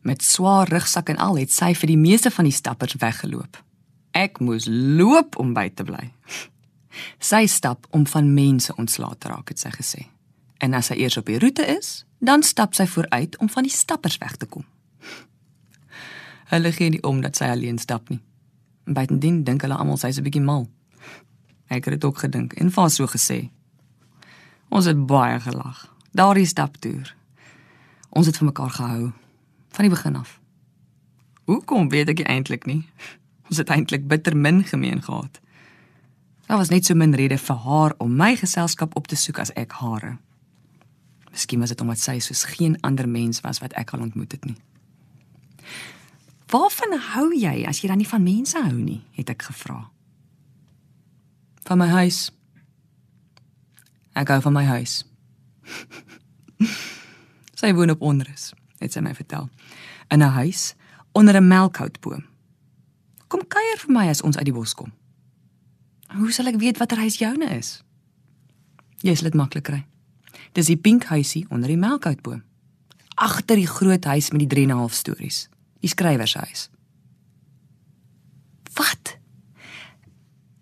Met 0.00 0.22
swaar 0.22 0.68
rugsak 0.68 1.08
en 1.08 1.16
al 1.16 1.36
het 1.36 1.52
sy 1.52 1.74
vir 1.74 1.86
die 1.86 1.98
meeste 1.98 2.30
van 2.30 2.44
die 2.44 2.52
stappers 2.52 2.94
weggeloop. 2.94 3.64
Ek 4.10 4.40
moes 4.40 4.66
loop 4.68 5.38
om 5.38 5.52
by 5.52 5.70
te 5.74 5.84
bly. 5.84 6.12
Sy 7.18 7.46
stap 7.46 7.86
om 7.90 8.06
van 8.06 8.34
mense 8.34 8.76
ontslae 8.76 9.18
te 9.18 9.28
raak, 9.28 9.48
het 9.48 9.58
sy 9.58 9.70
gesê. 9.70 10.06
En 10.62 10.74
as 10.78 10.92
sy 10.92 11.00
eers 11.02 11.18
op 11.18 11.26
die 11.26 11.40
roete 11.42 11.64
is, 11.66 12.04
dan 12.22 12.44
stap 12.46 12.76
sy 12.78 12.86
vooruit 12.86 13.34
om 13.42 13.50
van 13.50 13.66
die 13.66 13.74
stappers 13.74 14.18
weg 14.22 14.36
te 14.38 14.46
kom. 14.46 14.62
Hulle 16.52 16.70
gee 16.76 16.92
nie 16.92 17.02
om 17.02 17.22
dat 17.24 17.38
sy 17.40 17.48
alleen 17.50 17.80
stap 17.82 18.12
nie. 18.12 18.20
Buitendien 18.86 19.42
dink 19.46 19.64
hulle 19.66 19.78
almal 19.78 19.98
sy's 19.98 20.18
'n 20.18 20.26
bietjie 20.26 20.44
mal. 20.44 20.68
Ek 21.66 21.84
het 21.84 21.94
dit 21.94 22.04
ook 22.04 22.18
gedink 22.18 22.52
en 22.52 22.70
vas 22.70 22.94
so 22.94 23.06
gesê. 23.06 23.50
Ons 24.68 24.84
het 24.84 25.06
baie 25.06 25.40
gelag. 25.40 25.88
Daardie 26.12 26.46
staptoer. 26.46 27.14
Ons 28.10 28.26
het 28.26 28.36
vir 28.36 28.46
mekaar 28.46 28.70
gehou 28.70 29.12
van 29.70 29.84
die 29.84 29.94
begin 29.94 30.16
af. 30.16 30.40
Hoekom 31.44 31.88
weet 31.88 32.08
ek 32.08 32.28
eintlik 32.28 32.66
nie. 32.66 32.88
Ons 33.48 33.56
het 33.56 33.68
eintlik 33.68 34.06
bitter 34.08 34.36
min 34.36 34.64
gemeen 34.64 35.02
gehad. 35.02 35.40
Daar 36.46 36.58
was 36.58 36.68
net 36.68 36.84
so 36.84 36.94
min 36.94 37.14
rede 37.14 37.38
vir 37.38 37.56
haar 37.56 37.94
om 37.98 38.16
my 38.16 38.36
geselskap 38.36 38.96
op 38.96 39.06
te 39.06 39.16
soek 39.16 39.38
as 39.38 39.52
ek 39.52 39.72
hare. 39.72 40.18
Miskien 41.32 41.60
was 41.60 41.72
dit 41.72 41.80
omdat 41.80 41.98
sy 41.98 42.18
soos 42.20 42.44
geen 42.44 42.76
ander 42.80 43.08
mens 43.08 43.40
was 43.40 43.58
wat 43.64 43.72
ek 43.80 43.94
al 43.96 44.04
ontmoet 44.04 44.32
het 44.36 44.44
nie. 44.44 44.56
Waarvan 46.52 46.98
hou 47.14 47.30
jy 47.32 47.64
as 47.68 47.80
jy 47.80 47.88
dan 47.88 48.02
nie 48.02 48.08
van 48.08 48.22
mense 48.22 48.58
hou 48.60 48.76
nie? 48.76 49.00
het 49.16 49.30
ek 49.32 49.48
gevra. 49.48 49.88
Van 51.64 51.78
my 51.80 51.88
huis. 51.88 52.26
Ek 54.12 54.28
hou 54.28 54.40
van 54.44 54.52
my 54.52 54.64
huis. 54.68 54.98
sy 57.60 57.72
woon 57.72 57.94
op 57.94 58.04
Onrus, 58.04 58.50
het 58.82 58.92
sy 58.92 59.00
my 59.00 59.14
vertel. 59.16 59.48
In 60.12 60.20
'n 60.20 60.36
huis 60.36 60.74
onder 61.12 61.40
'n 61.40 61.48
melkhoutboom. 61.48 62.26
Kom 63.28 63.48
kuier 63.48 63.78
vir 63.78 63.92
my 63.92 64.08
as 64.08 64.22
ons 64.22 64.36
uit 64.36 64.44
die 64.44 64.52
bos 64.52 64.74
kom. 64.74 64.92
Hoe 66.12 66.32
sal 66.32 66.46
ek 66.46 66.60
weet 66.60 66.78
watter 66.78 66.98
huis 66.98 67.16
joune 67.16 67.48
is? 67.56 67.82
Jy 69.00 69.14
sal 69.14 69.30
dit 69.30 69.34
maklik 69.34 69.64
kry. 69.64 69.86
Dis 70.52 70.66
die 70.66 70.76
pink 70.76 71.04
huisie 71.04 71.46
onder 71.48 71.68
die 71.68 71.80
melkhoutboom. 71.80 72.42
Agter 73.14 73.56
die 73.56 73.66
groot 73.66 74.04
huis 74.04 74.30
met 74.30 74.40
die 74.40 74.48
3 74.48 74.62
en 74.62 74.70
'n 74.70 74.78
half 74.78 74.92
stories 74.92 75.48
die 75.82 75.90
skrywer 75.90 76.28
se 76.28 76.38
huis. 76.38 76.68
Wat? 78.78 79.16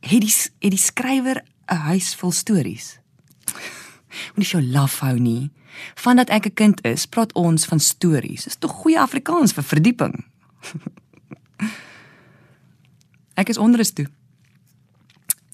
Het 0.01 0.25
die 0.25 0.33
het 0.33 0.73
die 0.73 0.81
skrywer 0.81 1.45
'n 1.69 1.85
huis 1.93 2.15
vol 2.15 2.33
stories? 2.33 2.99
Moenie 4.35 4.51
jou 4.51 4.63
laf 4.63 4.99
hou 4.99 5.19
nie. 5.19 5.51
Vandat 5.95 6.31
ek 6.31 6.47
'n 6.47 6.55
kind 6.55 6.85
is, 6.85 7.07
praat 7.07 7.33
ons 7.33 7.65
van 7.65 7.81
stories. 7.81 8.45
Dis 8.45 8.57
tog 8.57 8.73
goeie 8.73 9.01
Afrikaans 9.01 9.53
vir 9.53 9.65
verdieping. 9.65 10.25
ek 13.41 13.49
is 13.49 13.59
onderus 13.59 13.93
toe. 13.93 14.07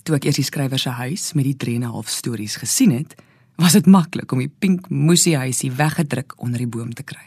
Toe 0.03 0.17
ek 0.17 0.25
eers 0.25 0.37
die 0.37 0.45
skrywer 0.45 0.79
se 0.79 0.91
huis 0.91 1.33
met 1.33 1.45
die 1.45 1.57
3 1.57 1.75
en 1.75 1.83
'n 1.83 1.93
half 1.93 2.09
stories 2.09 2.57
gesien 2.57 2.91
het, 2.91 3.15
was 3.57 3.73
dit 3.73 3.87
maklik 3.89 4.33
om 4.33 4.43
die 4.43 4.53
pink 4.53 4.89
moesie 4.93 5.37
huisie 5.37 5.73
weggedruk 5.73 6.37
onder 6.43 6.61
die 6.61 6.69
boom 6.69 6.93
te 6.95 7.03
kry. 7.03 7.25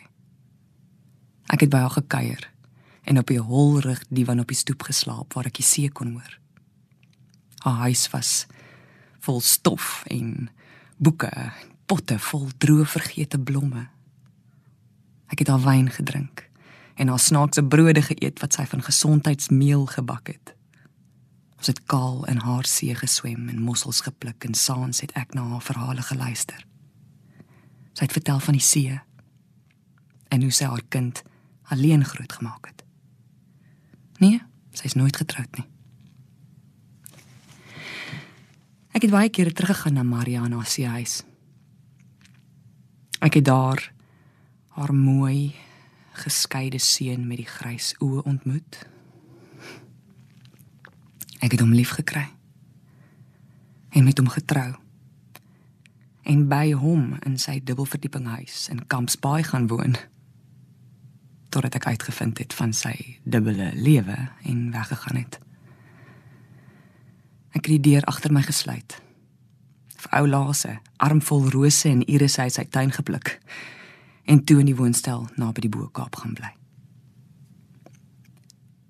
Ek 1.49 1.65
het 1.65 1.71
by 1.73 1.81
haar 1.81 1.95
gekuier 1.97 2.45
en 3.09 3.17
op 3.17 3.31
die 3.31 3.41
holrig 3.41 4.03
divan 4.13 4.41
op 4.43 4.51
die 4.51 4.57
stoep 4.57 4.85
geslaap 4.85 5.33
waar 5.33 5.49
ek 5.49 5.57
die 5.57 5.65
see 5.65 5.89
kon 5.89 6.13
hoor. 6.13 6.35
Haar 7.65 7.89
huis 7.89 8.05
was 8.13 8.45
vol 9.25 9.41
stof 9.41 10.03
en 10.13 10.49
boeke, 11.01 11.31
potte 11.89 12.19
vol 12.29 12.47
droë 12.61 12.85
vergete 12.85 13.39
blomme. 13.41 13.87
Ek 15.33 15.41
het 15.41 15.49
haar 15.49 15.65
wyn 15.65 15.89
gedrink 15.89 16.45
en 16.99 17.09
haar 17.09 17.21
snaakse 17.23 17.63
brode 17.63 18.03
geëet 18.05 18.41
wat 18.43 18.53
sy 18.53 18.67
van 18.69 18.83
gesondheidsmeel 18.85 19.85
gebak 19.95 20.33
het. 20.35 20.53
Ons 21.59 21.67
het 21.67 21.81
kaal 21.91 22.21
in 22.31 22.37
haar 22.39 22.63
see 22.71 22.95
geswem 22.95 23.49
en 23.51 23.59
mossels 23.59 23.99
gepluk 24.05 24.45
en 24.47 24.53
saans 24.55 25.01
het 25.03 25.11
ek 25.19 25.33
na 25.35 25.43
haar 25.43 25.63
verhale 25.65 26.03
geluister. 26.07 26.61
Sy 27.91 28.05
het 28.07 28.15
vertel 28.15 28.39
van 28.39 28.55
die 28.55 28.63
see 28.63 28.93
en 30.31 30.45
hoe 30.45 30.53
sy 30.55 30.69
haar 30.71 30.85
kind 30.87 31.19
alleen 31.67 32.05
grootgemaak 32.07 32.69
het. 32.71 32.85
Nee, 34.23 34.39
sy 34.71 34.87
is 34.87 34.95
nooit 34.95 35.19
getroud 35.19 35.59
nie. 35.59 35.65
Ek 38.95 39.03
het 39.03 39.11
baie 39.11 39.29
kere 39.29 39.51
teruggegaan 39.51 39.99
na 39.99 40.05
Mariana 40.07 40.63
se 40.63 40.87
huis. 40.87 41.19
Ek 43.19 43.35
het 43.35 43.49
daar 43.51 43.83
haar 44.79 44.95
mooi 44.95 45.51
geskeide 46.23 46.79
seun 46.79 47.27
met 47.27 47.43
die 47.43 47.51
grys 47.51 47.91
oë 47.99 48.23
ontmoet. 48.23 48.79
Ek 51.39 51.51
het 51.55 51.59
hom 51.63 51.73
lief 51.73 51.95
gekry 51.95 52.27
en 53.89 54.03
met 54.03 54.17
hom 54.17 54.29
getrou. 54.29 54.73
En 56.23 56.47
by 56.47 56.71
hom 56.77 57.15
in 57.25 57.39
sy 57.41 57.57
dubbelverdieping 57.63 58.27
huis 58.27 58.67
in 58.69 58.85
Kampsbaai 58.87 59.43
gaan 59.43 59.67
woon 59.67 59.95
totdat 61.49 61.79
ek 61.79 61.87
uitgevind 61.89 62.37
het 62.37 62.53
van 62.53 62.73
sy 62.73 62.93
dubbele 63.23 63.71
lewe 63.73 64.17
en 64.45 64.69
weggegaan 64.71 65.17
het. 65.17 65.39
Ek 67.57 67.65
het 67.65 67.73
die 67.73 67.85
deur 67.89 68.05
agter 68.05 68.33
my 68.33 68.43
gesluit. 68.45 68.99
Vir 69.99 70.13
ou 70.19 70.27
Lase, 70.29 70.77
armvol 71.01 71.49
rose 71.49 71.89
en 71.89 72.05
irisse 72.05 72.41
uit 72.41 72.53
sy 72.53 72.67
tuin 72.69 72.93
gepluk 72.93 73.39
en 74.29 74.43
toe 74.45 74.59
in 74.61 74.69
die 74.69 74.77
woonstel 74.77 75.25
naby 75.41 75.65
die 75.65 75.73
Bo-Kaap 75.73 76.21
gaan 76.21 76.35
bly. 76.37 76.51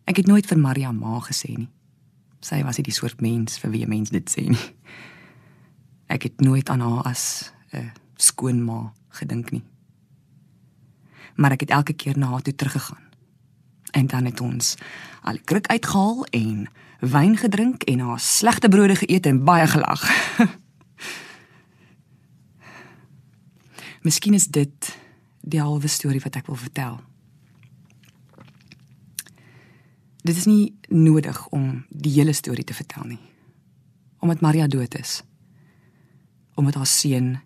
Ek 0.09 0.19
het 0.19 0.27
nooit 0.27 0.47
vir 0.49 0.59
Maria 0.59 0.91
ma 0.91 1.21
gesê 1.23 1.53
nie. 1.55 1.69
Sy 2.39 2.63
was 2.63 2.77
nie 2.77 2.87
die 2.87 2.95
soort 2.95 3.21
mens 3.21 3.57
vir 3.59 3.71
wie 3.71 3.85
'n 3.85 3.89
mens 3.89 4.09
dit 4.09 4.29
sê 4.29 4.49
nie. 4.49 4.75
Ek 6.07 6.23
het 6.23 6.41
nooit 6.41 6.69
aan 6.69 6.81
haar 6.81 7.03
as 7.03 7.51
'n 7.73 7.91
skoonma 8.15 8.93
gedink 9.09 9.51
nie 9.51 9.63
maar 11.39 11.51
ek 11.55 11.59
het 11.59 11.69
elke 11.69 11.93
keer 11.93 12.17
na 12.17 12.27
haar 12.27 12.41
toe 12.41 12.55
teruggegaan. 12.55 13.03
En 13.91 14.07
dan 14.07 14.25
het 14.25 14.39
ons 14.39 14.75
al 15.21 15.33
die 15.33 15.43
kruk 15.43 15.67
uitgehaal 15.67 16.25
en 16.25 16.67
wyn 16.99 17.37
gedrink 17.37 17.83
en 17.83 17.99
haar 17.99 18.19
slegte 18.19 18.69
brode 18.69 18.95
geëet 18.95 19.25
en 19.25 19.43
baie 19.43 19.67
gelag. 19.67 20.03
Miskien 24.05 24.33
is 24.33 24.47
dit 24.47 24.97
die 25.41 25.61
halwe 25.61 25.87
storie 25.87 26.21
wat 26.21 26.35
ek 26.35 26.45
wil 26.51 26.59
vertel. 26.59 26.99
Dit 30.29 30.37
is 30.37 30.45
nie 30.45 30.75
nodig 30.93 31.39
om 31.49 31.85
die 31.89 32.11
hele 32.19 32.33
storie 32.37 32.63
te 32.63 32.75
vertel 32.77 33.07
nie. 33.15 33.21
Omdat 34.21 34.43
Maria 34.45 34.67
dood 34.67 34.93
is. 34.99 35.23
Omdat 36.53 36.75
haar 36.77 36.89
seun 36.89 37.39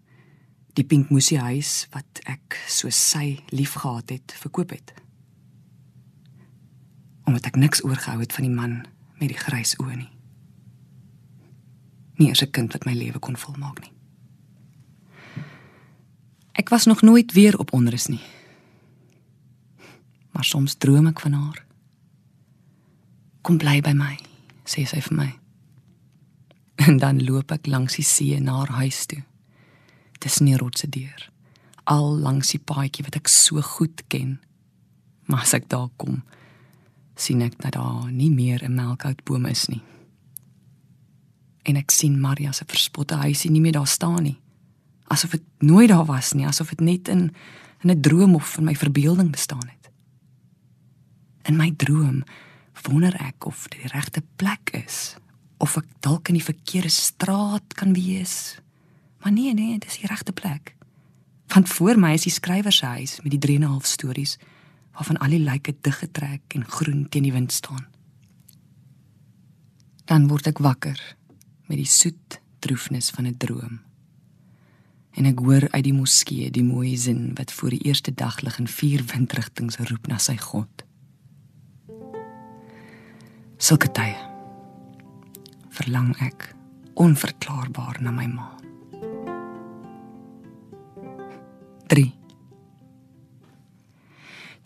Die 0.74 0.86
pink 0.90 1.12
musie 1.14 1.38
huis 1.38 1.86
wat 1.94 2.20
ek 2.26 2.56
so 2.66 2.90
sy 2.90 3.44
liefgehad 3.54 4.10
het, 4.10 4.34
verkoop 4.42 4.72
het. 4.74 4.94
Omdat 7.30 7.52
ek 7.52 7.60
niks 7.62 7.84
oorgehou 7.86 8.18
het 8.24 8.34
van 8.34 8.48
die 8.48 8.54
man 8.54 8.74
met 9.20 9.30
die 9.30 9.38
grys 9.38 9.76
oë 9.78 10.00
nie. 10.00 10.10
Nie 12.18 12.32
eens 12.34 12.42
'n 12.42 12.52
kind 12.52 12.74
wat 12.74 12.86
my 12.86 12.94
lewe 12.94 13.20
kon 13.20 13.38
volmaak 13.38 13.82
nie. 13.82 13.94
Ek 16.54 16.70
was 16.70 16.86
nog 16.86 17.02
nooit 17.02 17.32
weer 17.34 17.58
op 17.60 17.74
onrus 17.74 18.08
nie. 18.08 18.22
Maar 20.32 20.44
soms 20.46 20.76
droom 20.76 21.08
ek 21.08 21.20
van 21.20 21.34
haar. 21.34 21.63
Kom 23.44 23.60
bly 23.60 23.82
by 23.84 23.92
my, 23.92 24.16
sê 24.64 24.86
sy 24.88 25.02
vir 25.04 25.16
my. 25.18 25.30
En 26.88 26.98
dan 26.98 27.20
loop 27.24 27.52
ek 27.52 27.68
langs 27.68 27.98
die 28.00 28.06
see 28.08 28.40
na 28.40 28.62
haar 28.62 28.78
huis 28.80 29.04
toe. 29.12 29.22
Tussen 30.24 30.48
die 30.48 30.58
rotse 30.58 30.88
deur. 30.88 31.28
Al 31.84 32.16
langs 32.24 32.54
die 32.56 32.62
paadjie 32.64 33.04
wat 33.04 33.18
ek 33.20 33.28
so 33.28 33.62
goed 33.76 34.06
ken. 34.08 34.38
Maar 35.28 35.44
as 35.44 35.54
ek 35.60 35.68
daar 35.72 35.90
kom, 36.00 36.22
sien 37.20 37.44
ek 37.44 37.60
dat 37.60 37.76
daar 37.76 38.08
nie 38.12 38.32
meer 38.32 38.64
'n 38.64 38.76
melkoutboom 38.76 39.46
is 39.46 39.68
nie. 39.68 39.84
En 41.64 41.76
ek 41.76 41.92
sien 41.92 42.20
Maria 42.20 42.52
se 42.52 42.66
verspotte 42.68 43.16
huisie 43.16 43.52
nie 43.52 43.62
meer 43.62 43.72
daar 43.72 43.88
staan 43.88 44.24
nie. 44.24 44.40
Asof 45.08 45.32
dit 45.32 45.44
nooit 45.60 45.90
daar 45.90 46.06
was 46.06 46.34
nie, 46.34 46.46
asof 46.46 46.70
dit 46.70 46.80
net 46.82 47.08
in 47.08 47.32
in 47.84 47.90
'n 47.90 48.02
droom 48.02 48.36
of 48.36 48.58
in 48.58 48.64
my 48.64 48.76
verbeelding 48.76 49.32
bestaan 49.32 49.68
het. 49.68 49.92
In 51.44 51.56
my 51.56 51.74
droom 51.76 52.24
wonder 52.88 53.16
ek 53.22 53.46
of 53.46 53.68
dit 53.70 53.82
die 53.82 53.92
regte 53.94 54.24
plek 54.36 54.74
is 54.86 55.16
of 55.64 55.78
ek 55.80 55.88
dalk 56.04 56.28
in 56.28 56.38
die 56.38 56.44
verkeerde 56.44 56.92
straat 56.92 57.76
kan 57.80 57.94
wees. 57.96 58.58
Maar 59.24 59.32
nee 59.32 59.54
nee, 59.54 59.78
dit 59.80 59.88
is 59.88 60.02
die 60.02 60.10
regte 60.12 60.36
plek. 60.36 60.76
Want 61.54 61.70
voor 61.70 62.00
my 62.00 62.14
is 62.18 62.26
die 62.28 62.34
skrywer 62.34 62.72
se 62.72 62.86
huis 62.86 63.20
met 63.24 63.32
die 63.36 63.60
3.5 63.60 63.88
stories 63.88 64.38
waarvan 64.94 65.18
al 65.18 65.34
die 65.34 65.42
lyke 65.42 65.76
diggetrek 65.82 66.58
en 66.58 66.68
groen 66.70 67.08
teen 67.10 67.24
die 67.24 67.34
wind 67.34 67.52
staan. 67.52 67.88
Dan 70.06 70.28
word 70.28 70.52
ek 70.52 70.62
wakker 70.62 71.00
met 71.72 71.80
die 71.80 71.90
soet 71.90 72.42
droefnis 72.60 73.10
van 73.10 73.28
'n 73.28 73.38
droom. 73.38 73.80
En 75.14 75.26
ek 75.26 75.40
hoor 75.40 75.68
uit 75.72 75.84
die 75.84 75.94
moskee 75.94 76.52
die 76.52 76.64
mooi 76.64 76.98
sin 76.98 77.36
wat 77.36 77.52
voor 77.52 77.70
die 77.70 77.86
eerste 77.86 78.14
dag 78.14 78.42
lig 78.42 78.60
in 78.60 78.68
vier 78.68 79.04
windrigtings 79.06 79.78
roep 79.78 80.08
na 80.08 80.18
sy 80.18 80.38
God. 80.38 80.84
Sulke 83.64 83.88
tye 83.96 84.18
verlang 85.72 86.10
ek 86.20 86.50
onverklaarbaar 87.00 88.02
na 88.04 88.12
my 88.12 88.26
ma. 88.28 88.50
3 91.88 92.04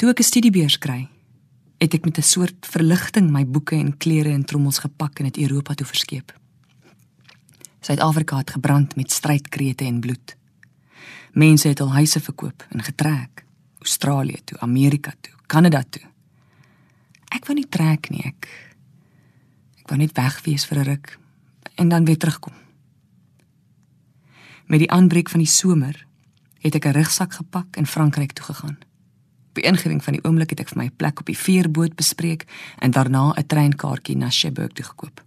Toe 0.02 0.10
ek 0.10 0.20
'n 0.20 0.30
studiebeurs 0.32 0.80
kry, 0.82 1.06
het 1.78 1.94
ek 1.94 2.06
met 2.06 2.18
'n 2.18 2.26
soort 2.26 2.66
verligting 2.66 3.30
my 3.30 3.46
boeke 3.46 3.76
en 3.76 3.98
klere 3.98 4.34
en 4.34 4.44
trommels 4.44 4.80
gepak 4.80 5.20
en 5.20 5.30
dit 5.30 5.38
Europa 5.46 5.74
toe 5.74 5.86
verskeep. 5.86 6.34
Suid-Afrika 7.82 8.38
het 8.38 8.50
gebrand 8.50 8.96
met 8.96 9.12
strydkrete 9.12 9.86
en 9.86 10.00
bloed. 10.00 10.36
Mense 11.34 11.68
het 11.68 11.80
al 11.80 11.94
huise 11.94 12.20
verkoop 12.20 12.66
en 12.70 12.82
getrek, 12.82 13.46
Australië 13.80 14.42
toe, 14.44 14.60
Amerika 14.60 15.14
toe, 15.22 15.34
Kanada 15.46 15.84
toe. 15.84 16.04
Ek 17.30 17.46
wou 17.46 17.54
nie 17.54 17.70
trek 17.70 18.10
nie, 18.10 18.26
ek 18.26 18.67
wou 19.88 19.98
net 19.98 20.16
weg 20.16 20.42
wees 20.44 20.66
vir 20.66 20.78
'n 20.80 20.84
ruk 20.84 21.20
en 21.76 21.90
dan 21.90 22.06
weer 22.06 22.18
terugkom. 22.18 22.54
Met 24.66 24.80
die 24.80 24.92
aanbreek 24.92 25.30
van 25.30 25.40
die 25.40 25.50
somer 25.50 26.06
het 26.60 26.76
ek 26.76 26.86
'n 26.86 26.98
rugsak 27.00 27.34
gepak 27.34 27.76
en 27.76 27.88
Frankryk 27.88 28.32
toe 28.32 28.46
gegaan 28.46 28.78
die 29.58 29.66
ingewing 29.66 30.04
van 30.04 30.18
die 30.18 30.24
oomblik 30.26 30.54
het 30.54 30.62
ek 30.64 30.72
vir 30.74 30.82
my 30.82 30.88
'n 30.88 30.98
plek 31.02 31.20
op 31.20 31.30
die 31.30 31.38
veerboot 31.38 31.96
bespreek 31.96 32.46
en 32.80 32.92
daarna 32.92 33.34
'n 33.34 33.48
treinkaartjie 33.48 34.18
na 34.18 34.30
Cherbourg 34.30 34.74
toe 34.74 34.86
gekoop. 34.86 35.24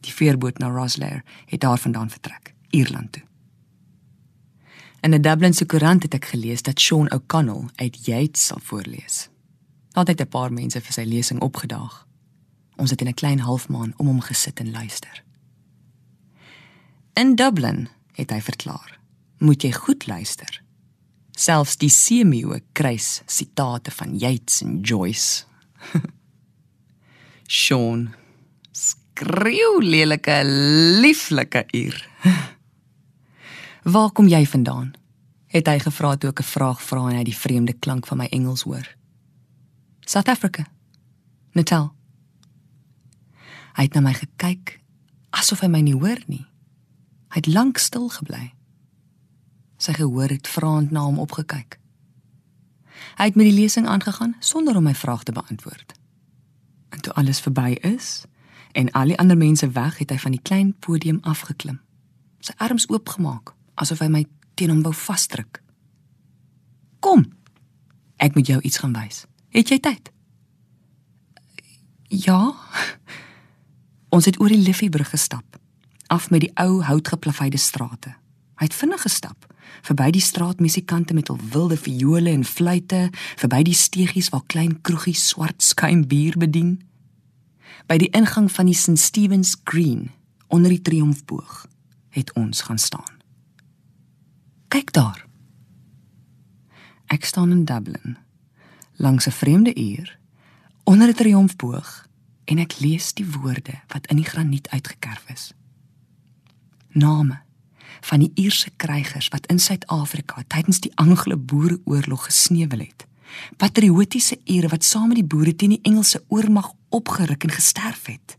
Die 0.00 0.12
veerboot 0.12 0.58
na 0.58 0.68
Roslair 0.68 1.22
het 1.46 1.60
daarvandaan 1.60 2.10
vertrek, 2.10 2.54
Ierland 2.70 3.12
toe. 3.12 3.22
In 5.00 5.14
'n 5.14 5.22
Dublin 5.22 5.54
se 5.54 5.64
koerant 5.66 6.02
het 6.02 6.14
ek 6.14 6.24
gelees 6.24 6.62
dat 6.62 6.80
Sean 6.80 7.12
O'Connell 7.12 7.68
uit 7.76 8.06
Yates 8.06 8.46
sal 8.46 8.58
voorlees. 8.62 9.28
Daar 9.90 10.06
het 10.06 10.20
'n 10.20 10.28
paar 10.28 10.52
mense 10.52 10.80
vir 10.80 10.92
sy 10.92 11.04
lesing 11.04 11.40
opgedaag. 11.40 12.06
Ons 12.82 12.90
het 12.90 13.00
in 13.00 13.08
'n 13.08 13.14
klein 13.14 13.40
halfmaan 13.46 13.94
om 13.96 14.06
hom 14.06 14.20
gesit 14.20 14.58
en 14.60 14.70
luister. 14.70 15.22
In 17.14 17.34
Dublin, 17.34 17.88
het 18.12 18.30
hy 18.30 18.40
verklaar, 18.40 18.98
moet 19.38 19.62
jy 19.62 19.72
goed 19.72 20.06
luister 20.06 20.62
selfs 21.38 21.78
die 21.80 21.90
seemeeu 21.90 22.60
kruis 22.76 23.22
sitate 23.26 23.92
van 23.94 24.16
Yeats 24.18 24.62
en 24.64 24.80
Joyce. 24.80 25.44
Sean 27.62 28.10
skreeu 28.72 29.82
lelike 29.82 30.42
lieflike 31.02 31.66
uur. 31.72 32.08
Waar 33.94 34.12
kom 34.12 34.28
jy 34.28 34.44
vandaan? 34.46 34.92
het 35.52 35.66
hy 35.68 35.82
gevra 35.84 36.14
toe 36.16 36.30
ek 36.30 36.40
'n 36.40 36.48
vraag 36.48 36.78
vra 36.80 37.10
en 37.10 37.16
hy 37.16 37.24
die 37.28 37.36
vreemde 37.36 37.74
klank 37.76 38.06
van 38.08 38.18
my 38.18 38.28
Engels 38.32 38.62
hoor. 38.64 38.88
South 40.06 40.28
Africa. 40.28 40.64
Natal. 41.52 41.92
Hy 43.76 43.88
het 43.88 43.94
na 43.94 44.00
my 44.04 44.12
gekyk 44.16 44.78
asof 45.32 45.62
hy 45.64 45.68
my 45.72 45.80
nie 45.80 45.96
hoor 45.96 46.20
nie. 46.28 46.44
Hy 47.32 47.40
het 47.40 47.48
lank 47.48 47.78
stil 47.80 48.10
gebly. 48.12 48.52
Sy 49.80 49.94
gehoor 49.96 50.28
het 50.28 50.48
vraend 50.48 50.92
na 50.92 51.06
hom 51.06 51.18
opgekyk. 51.22 51.78
Hy 53.16 53.24
het 53.30 53.38
met 53.38 53.48
die 53.48 53.56
lesing 53.56 53.88
aangegaan 53.88 54.36
sonder 54.40 54.76
om 54.76 54.84
my 54.84 54.94
vraag 54.94 55.24
te 55.24 55.32
beantwoord. 55.32 55.94
En 56.92 57.00
toe 57.00 57.12
alles 57.12 57.40
verby 57.40 57.78
is 57.80 58.24
en 58.72 58.90
al 58.90 59.12
die 59.12 59.18
ander 59.18 59.36
mense 59.36 59.68
weg, 59.70 59.98
het 59.98 60.10
hy 60.10 60.18
van 60.18 60.32
die 60.32 60.42
klein 60.42 60.74
podium 60.80 61.18
afgeklim. 61.28 61.80
Sy 62.40 62.52
arms 62.56 62.88
oopgemaak 62.88 63.54
asof 63.74 64.00
hy 64.00 64.08
my 64.08 64.22
teen 64.56 64.72
hom 64.72 64.82
wou 64.82 64.94
vasdruk. 64.94 65.62
"Kom. 67.00 67.32
Ek 68.16 68.34
moet 68.34 68.46
jou 68.46 68.60
iets 68.60 68.78
gaan 68.78 68.92
wys. 68.92 69.26
Het 69.48 69.68
jy 69.68 69.78
tyd?" 69.78 70.12
"Ja." 72.08 72.54
Ons 74.12 74.28
het 74.28 74.36
oor 74.40 74.52
die 74.52 74.60
Liffeybrug 74.60 75.08
gestap, 75.08 75.56
af 76.12 76.28
met 76.30 76.44
die 76.44 76.52
ou 76.60 76.82
houtgeplaveide 76.84 77.56
strate. 77.56 78.12
Hy 78.60 78.68
het 78.68 78.76
vinnig 78.76 79.00
gestap 79.00 79.48
verby 79.80 80.10
die 80.14 80.22
straatmusikante 80.22 81.14
met 81.14 81.30
hul 81.32 81.38
wilde 81.52 81.76
viole 81.80 82.30
en 82.30 82.44
fluitte, 82.44 83.08
verby 83.40 83.62
die 83.66 83.76
steegies 83.76 84.28
waar 84.34 84.44
klein 84.52 84.76
kroegies 84.84 85.24
swart 85.32 85.62
skuim 85.64 86.04
bier 86.08 86.36
bedien. 86.38 86.76
By 87.88 87.98
die 88.02 88.10
ingang 88.14 88.50
van 88.52 88.68
die 88.70 88.76
St 88.76 89.00
Stephen's 89.00 89.56
Green 89.64 90.10
onder 90.52 90.70
die 90.70 90.82
triomfboog 90.84 91.64
het 92.12 92.32
ons 92.36 92.62
gaan 92.68 92.78
staan. 92.78 93.20
Kyk 94.68 94.92
daar. 94.92 95.24
Ek 97.12 97.24
staan 97.24 97.50
in 97.50 97.64
Dublin 97.64 98.16
langs 98.96 99.26
'n 99.26 99.32
vreemde 99.32 99.74
uur 99.74 100.18
onder 100.84 101.08
'n 101.08 101.14
triomfboog 101.14 102.06
en 102.52 102.60
ek 102.60 102.76
lees 102.82 103.12
die 103.16 103.26
woorde 103.38 103.78
wat 103.92 104.10
in 104.12 104.20
die 104.20 104.28
graniet 104.28 104.68
uitgekerf 104.68 105.24
is. 105.32 105.52
Name 106.92 107.40
van 108.02 108.24
die 108.24 108.32
Ierse 108.34 108.70
krygers 108.82 109.28
wat 109.32 109.46
in 109.52 109.60
Suid-Afrika 109.62 110.42
tydens 110.50 110.82
die 110.82 110.90
Anglo-Boereoorlog 111.00 112.24
gesneuwel 112.26 112.84
het. 112.88 113.06
Patriotiese 113.56 114.40
Ire 114.44 114.68
wat 114.68 114.84
saam 114.84 115.12
met 115.12 115.20
die 115.20 115.28
boere 115.34 115.54
teen 115.56 115.76
die 115.76 115.84
Engelse 115.88 116.24
oormag 116.28 116.72
opgeruk 116.90 117.46
en 117.46 117.54
gesterf 117.54 118.08
het. 118.10 118.36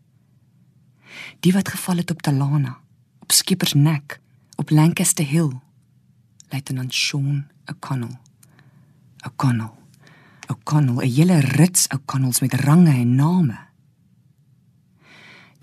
Die 1.40 1.54
wat 1.56 1.72
geval 1.72 2.04
het 2.04 2.12
op 2.12 2.22
Talana, 2.22 2.78
op 3.24 3.32
Skippers 3.32 3.74
Nek, 3.74 4.20
op 4.56 4.70
Lancaster 4.70 5.26
Hill. 5.26 5.52
Luitenant 6.50 6.94
Sean 6.94 7.48
O'Connell. 7.72 8.18
O'Connell. 9.26 9.72
O'Connell, 10.52 11.02
'n 11.02 11.14
hele 11.16 11.40
rits 11.40 11.88
O'Connells 11.90 12.40
met 12.40 12.54
range 12.54 12.90
en 12.90 13.16
name. 13.16 13.63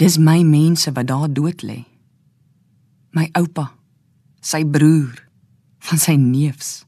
Dis 0.00 0.16
my 0.16 0.40
mense 0.42 0.92
wat 0.96 1.06
daar 1.06 1.28
dood 1.28 1.60
lê. 1.62 1.82
My 3.12 3.28
oupa 3.36 3.66
sy 4.40 4.62
broer, 4.64 5.18
van 5.84 6.00
sy 6.00 6.14
neefs. 6.16 6.86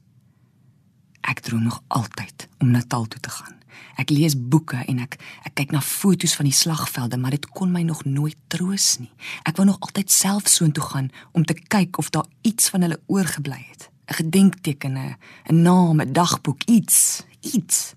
Ek 1.21 1.43
droom 1.45 1.67
nog 1.67 1.83
altyd 1.93 2.47
om 2.59 2.73
Natal 2.73 3.05
toe 3.05 3.21
te 3.21 3.29
gaan. 3.29 3.59
Ek 4.01 4.09
lees 4.09 4.33
boeke 4.33 4.79
en 4.89 5.03
ek 5.05 5.19
ek 5.45 5.53
kyk 5.59 5.75
na 5.75 5.81
foto's 5.85 6.33
van 6.39 6.49
die 6.49 6.57
slagvelde, 6.57 7.19
maar 7.21 7.35
dit 7.37 7.45
kon 7.53 7.71
my 7.71 7.83
nog 7.85 8.03
nooit 8.09 8.37
troos 8.49 8.97
nie. 8.99 9.11
Ek 9.45 9.57
wou 9.57 9.67
nog 9.69 9.79
altyd 9.85 10.11
self 10.11 10.49
soontoe 10.49 10.83
gaan 10.89 11.11
om 11.37 11.45
te 11.45 11.53
kyk 11.53 12.01
of 12.01 12.09
daar 12.09 12.25
iets 12.41 12.73
van 12.73 12.85
hulle 12.85 13.01
oorgebly 13.07 13.61
het. 13.61 13.89
'n 14.09 14.13
Gedenkteken, 14.13 14.97
'n 14.97 15.61
naam, 15.61 16.01
'n 16.01 16.13
dagboek, 16.13 16.63
iets, 16.65 17.23
iets. 17.41 17.93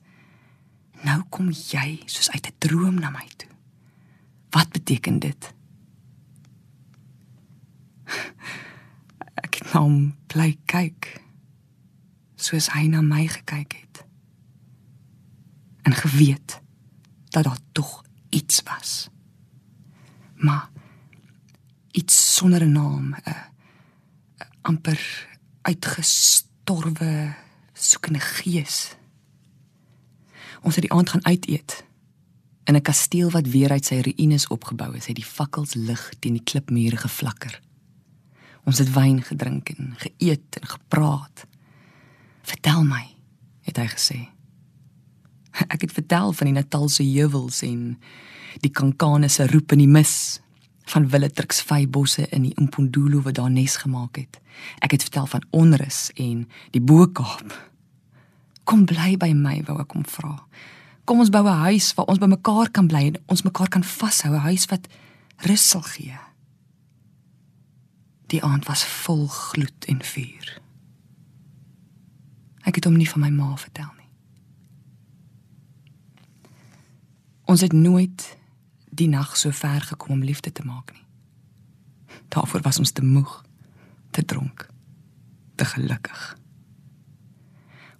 Nou 1.02 1.22
kom 1.30 1.50
jy 1.50 2.02
soos 2.06 2.30
uit 2.30 2.46
'n 2.46 2.54
droom 2.58 3.00
na 3.00 3.10
my 3.10 3.26
toe. 3.36 3.55
Wat 4.50 4.68
beteken 4.70 5.18
dit? 5.18 5.54
ek 9.46 9.58
het 9.60 9.72
hom 9.74 10.14
bly 10.30 10.54
kyk 10.70 11.08
soos 12.40 12.68
hy 12.74 12.86
na 12.90 13.02
my 13.02 13.24
gekyk 13.30 13.74
het. 13.80 14.02
En 15.86 15.94
geweet 15.96 16.60
dat 17.34 17.44
daar 17.44 17.58
tog 17.72 18.02
iets 18.30 18.62
was. 18.66 19.08
Maar 20.36 20.68
iets 21.90 22.34
sonder 22.36 22.62
'n 22.62 22.72
naam, 22.72 23.14
'n 23.14 23.50
amper 24.62 25.00
uitgestorwe 25.62 27.34
soekende 27.72 28.20
gees. 28.20 28.96
Ons 30.62 30.74
het 30.74 30.84
die 30.84 30.92
aand 30.92 31.10
gaan 31.10 31.24
uit 31.24 31.48
eet 31.48 31.85
in 32.66 32.74
'n 32.74 32.82
kasteel 32.82 33.30
wat 33.30 33.46
weer 33.46 33.70
uit 33.70 33.84
sy 33.84 34.00
ruïnes 34.00 34.48
opgebou 34.48 34.96
is, 34.96 35.06
het 35.06 35.16
die 35.16 35.24
fakkels 35.24 35.74
lig 35.74 36.12
teen 36.18 36.32
die 36.32 36.42
klipmure 36.44 36.96
geflakker. 36.96 37.60
Ons 38.64 38.78
het 38.78 38.92
wyn 38.92 39.22
gedrink 39.22 39.70
en 39.70 39.94
geëet 39.96 40.58
en 40.60 40.66
gepraat. 40.66 41.46
"Vertel 42.42 42.84
my," 42.84 43.06
het 43.62 43.76
hy 43.76 43.86
gesê. 43.86 44.28
Ek 45.74 45.80
het 45.80 45.92
vertel 45.92 46.32
van 46.32 46.46
die 46.46 46.54
Natalse 46.54 47.02
heuwels 47.02 47.62
en 47.62 47.98
die 48.60 48.70
kankane 48.70 49.28
se 49.28 49.46
roep 49.46 49.72
in 49.72 49.78
die 49.78 49.88
mis, 49.88 50.40
van 50.86 51.08
Willetrix 51.08 51.62
vybosse 51.62 52.28
in 52.30 52.42
die 52.42 52.54
Impondulu 52.54 53.20
wat 53.20 53.34
daar 53.34 53.50
nes 53.50 53.76
gemaak 53.76 54.16
het. 54.16 54.40
Ek 54.78 54.90
het 54.90 55.02
vertel 55.02 55.26
van 55.26 55.42
onrus 55.50 56.10
en 56.14 56.48
die 56.70 56.80
Bo-Kaap. 56.80 57.70
Kom 58.64 58.84
bly 58.84 59.16
by 59.16 59.32
my, 59.34 59.62
wou 59.66 59.80
ek 59.82 59.92
hom 59.92 60.04
vra. 60.06 60.36
Kom 61.06 61.20
ons 61.22 61.30
bou 61.30 61.46
'n 61.46 61.62
huis 61.70 61.94
waar 61.94 62.06
ons 62.06 62.18
bymekaar 62.18 62.70
kan 62.70 62.86
bly 62.86 63.06
en 63.06 63.22
ons 63.26 63.42
mekaar 63.42 63.68
kan 63.68 63.84
vashou, 63.84 64.32
'n 64.34 64.46
huis 64.50 64.66
wat 64.66 64.88
rus 65.36 65.68
sal 65.68 65.82
gee. 65.82 66.18
Die 68.26 68.42
aand 68.42 68.66
was 68.66 68.84
vol 68.84 69.28
gloed 69.28 69.84
en 69.84 70.02
vuur. 70.02 70.60
Ek 72.60 72.74
het 72.74 72.84
hom 72.84 72.96
nie 72.96 73.10
van 73.10 73.20
my 73.20 73.30
ma 73.30 73.56
vertel 73.56 73.92
nie. 73.98 74.10
Ons 77.44 77.60
het 77.60 77.72
nooit 77.72 78.36
die 78.90 79.08
nag 79.08 79.36
so 79.36 79.50
ver 79.50 79.80
gekom 79.80 80.10
om 80.10 80.24
liefde 80.24 80.52
te 80.52 80.64
maak 80.64 80.92
nie. 80.92 81.06
Daarvoor 82.28 82.62
was 82.62 82.78
ons 82.78 82.90
te 82.90 83.04
moeg, 83.04 83.44
te 84.10 84.24
dronk, 84.24 84.68
te 85.54 85.64
gelukkig. 85.64 86.36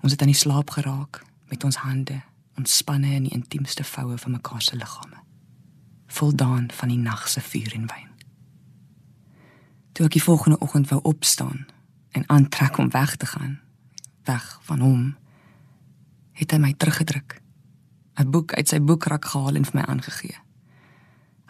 Ons 0.02 0.12
het 0.12 0.20
aan 0.20 0.32
die 0.32 0.42
slaap 0.42 0.70
geraak 0.70 1.24
met 1.48 1.64
ons 1.64 1.76
hande 1.76 2.22
ontspanne 2.56 3.14
in 3.14 3.28
die 3.28 3.32
intiemste 3.32 3.84
voue 3.84 4.18
van 4.18 4.30
mekaar 4.30 4.62
se 4.62 4.76
liggame. 4.76 5.22
Voldaan 6.06 6.70
van 6.72 6.88
die 6.88 6.98
nag 6.98 7.28
se 7.28 7.40
vuur 7.40 7.74
en 7.74 7.86
wyn. 7.86 8.10
Toe 9.92 10.06
ek 10.06 10.12
die 10.12 10.22
volgende 10.22 10.58
oggend 10.58 10.88
wou 10.88 11.00
opstaan 11.02 11.66
en 12.10 12.28
aantrek 12.28 12.78
om 12.78 12.90
weg 12.90 13.16
te 13.16 13.26
gaan, 13.26 13.60
weg 14.24 14.58
van 14.62 14.80
hom, 14.80 15.16
het 16.32 16.52
hy 16.52 16.58
my 16.60 16.72
teruggedruk. 16.72 17.40
'n 18.16 18.30
Boek 18.30 18.52
uit 18.52 18.68
sy 18.68 18.80
boekrak 18.80 19.24
gehaal 19.24 19.56
en 19.56 19.64
vir 19.64 19.74
my 19.74 19.84
aangegee. 19.92 20.38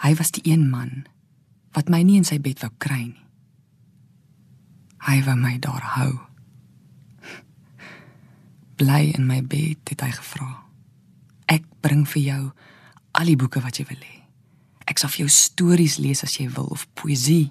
Hy 0.03 0.14
was 0.14 0.31
die 0.31 0.42
een 0.51 0.71
man 0.71 1.07
wat 1.73 1.88
my 1.88 2.03
nie 2.03 2.16
in 2.16 2.25
sy 2.25 2.40
bed 2.40 2.61
wou 2.61 2.71
kry 2.79 3.03
nie. 3.07 3.27
Hy 5.07 5.23
wou 5.23 5.37
my 5.37 5.59
daar 5.59 5.85
hou. 5.95 6.12
Bly 8.81 9.12
in 9.14 9.27
my 9.27 9.42
bed, 9.42 9.79
het 9.88 10.01
hy 10.01 10.11
gevra. 10.11 10.65
Ek 11.46 11.64
bring 11.80 12.04
vir 12.09 12.22
jou 12.22 12.42
al 13.16 13.30
die 13.30 13.38
boeke 13.38 13.62
wat 13.62 13.78
jy 13.78 13.87
wil 13.88 14.02
hê. 14.02 14.16
Ek 14.87 15.00
sal 15.00 15.11
vir 15.11 15.24
jou 15.24 15.32
stories 15.32 15.98
lees 16.02 16.22
as 16.26 16.37
jy 16.38 16.48
wil 16.52 16.68
of 16.74 16.87
poësie. 16.98 17.50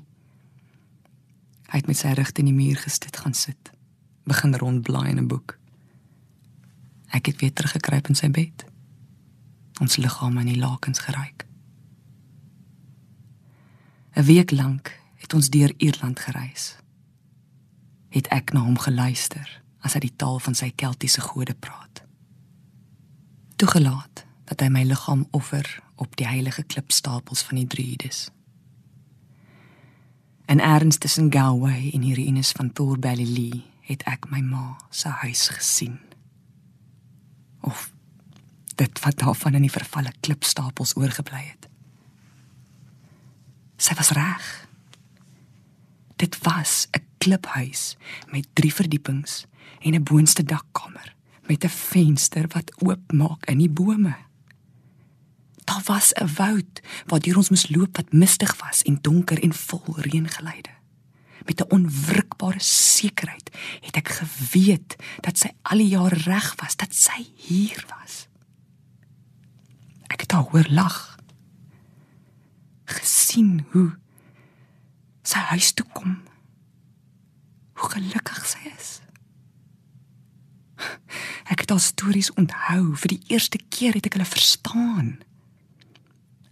Hy 1.71 1.81
het 1.81 1.87
met 1.89 1.99
sy 1.99 2.13
rug 2.15 2.31
teen 2.31 2.49
die 2.51 2.55
muur 2.55 2.79
gestit 2.79 3.17
gaan 3.17 3.35
sit, 3.35 3.71
begin 4.27 4.55
rondblaai 4.55 5.09
in 5.11 5.19
'n 5.19 5.27
boek. 5.27 5.57
Ek 7.11 7.25
het 7.25 7.41
weer 7.41 7.53
teruggekruip 7.53 8.07
in 8.07 8.15
sy 8.15 8.29
bed. 8.29 8.65
Ons 9.81 9.97
liggame 9.97 10.41
in 10.41 10.53
die 10.53 10.59
lakens 10.59 10.99
geruik. 10.99 11.45
'n 14.15 14.23
Week 14.23 14.51
lank 14.51 14.99
het 15.15 15.33
ons 15.33 15.49
deur 15.49 15.73
Ierland 15.77 16.19
gereis. 16.19 16.75
Het 18.09 18.27
ek 18.27 18.53
na 18.53 18.59
hom 18.59 18.77
geluister 18.77 19.61
as 19.79 19.93
hy 19.93 19.99
die 19.99 20.15
taal 20.15 20.39
van 20.39 20.55
sy 20.55 20.71
keltiese 20.75 21.21
gode 21.21 21.53
praat 21.53 21.85
toegelaat 23.55 24.25
dat 24.45 24.61
hy 24.61 24.67
my 24.69 24.83
liggaam 24.83 25.25
offer 25.31 25.67
op 25.95 26.15
die 26.19 26.27
heilige 26.27 26.63
klipstapels 26.63 27.43
van 27.47 27.61
die 27.61 27.67
Druides. 27.67 28.29
En 30.45 30.59
erns 30.59 30.97
tussen 30.97 31.31
Galway 31.33 31.89
en 31.93 32.03
die 32.03 32.13
ruïnes 32.15 32.51
van 32.51 32.73
Thorballie 32.73 33.63
het 33.87 34.03
ek 34.09 34.27
my 34.29 34.41
ma 34.43 34.75
se 34.89 35.09
huis 35.23 35.47
gesien. 35.55 35.97
Of 37.61 37.91
dit 38.75 38.99
wat 39.05 39.17
daarvan 39.23 39.55
in 39.55 39.65
die 39.65 39.73
vervalle 39.73 40.11
klipstapels 40.19 40.95
oorgebly 40.99 41.41
het. 41.47 41.69
Sy 43.79 43.95
was 43.95 44.11
reg. 44.17 44.45
Dit 46.15 46.37
was 46.43 46.87
'n 46.91 47.03
kliphuis 47.17 47.97
met 48.31 48.47
3 48.53 48.73
verdiepings 48.73 49.45
en 49.79 49.95
'n 49.95 50.03
boonste 50.03 50.43
dakkamer 50.43 51.14
met 51.47 51.63
'n 51.63 51.69
venster 51.69 52.45
wat 52.47 52.81
oopmaak 52.81 53.45
in 53.45 53.57
die 53.57 53.69
bome. 53.69 54.15
Daar 55.63 55.81
was 55.85 56.13
'n 56.13 56.29
woud 56.35 56.81
waar 57.05 57.19
deur 57.19 57.37
ons 57.37 57.49
moes 57.49 57.69
loop 57.69 57.95
wat 57.95 58.11
mistig 58.11 58.55
was 58.57 58.81
en 58.81 58.97
donker 59.01 59.43
en 59.43 59.53
vol 59.53 59.95
reëngeleide. 59.97 60.73
Met 61.45 61.61
'n 61.61 61.69
onwrikbare 61.69 62.59
sekerheid 62.59 63.49
het 63.81 63.95
ek 63.95 64.09
geweet 64.09 64.95
dat 65.19 65.37
sy 65.37 65.49
al 65.61 65.77
die 65.77 65.87
jare 65.87 66.15
reg 66.15 66.55
was, 66.55 66.75
dat 66.75 66.93
sy 66.95 67.25
hier 67.35 67.85
was. 67.99 68.27
Ek 70.07 70.21
het 70.21 70.31
haar 70.31 70.47
hoor 70.49 70.67
lag. 70.69 71.13
gesien 72.85 73.65
hoe 73.71 73.97
sy 75.23 75.37
huis 75.37 75.73
toe 75.73 75.85
kom. 75.93 76.21
Hoe 77.73 77.89
gelukkig 77.89 78.45
sy 78.45 78.69
is. 78.77 79.01
Ek 81.45 81.61
het 81.61 81.71
al 81.71 81.79
stories 81.79 82.31
onthou, 82.33 82.95
vir 82.97 83.15
die 83.15 83.23
eerste 83.35 83.59
keer 83.69 83.93
het 83.93 84.07
ek 84.09 84.17
hulle 84.17 84.27
verstaan. 84.27 85.11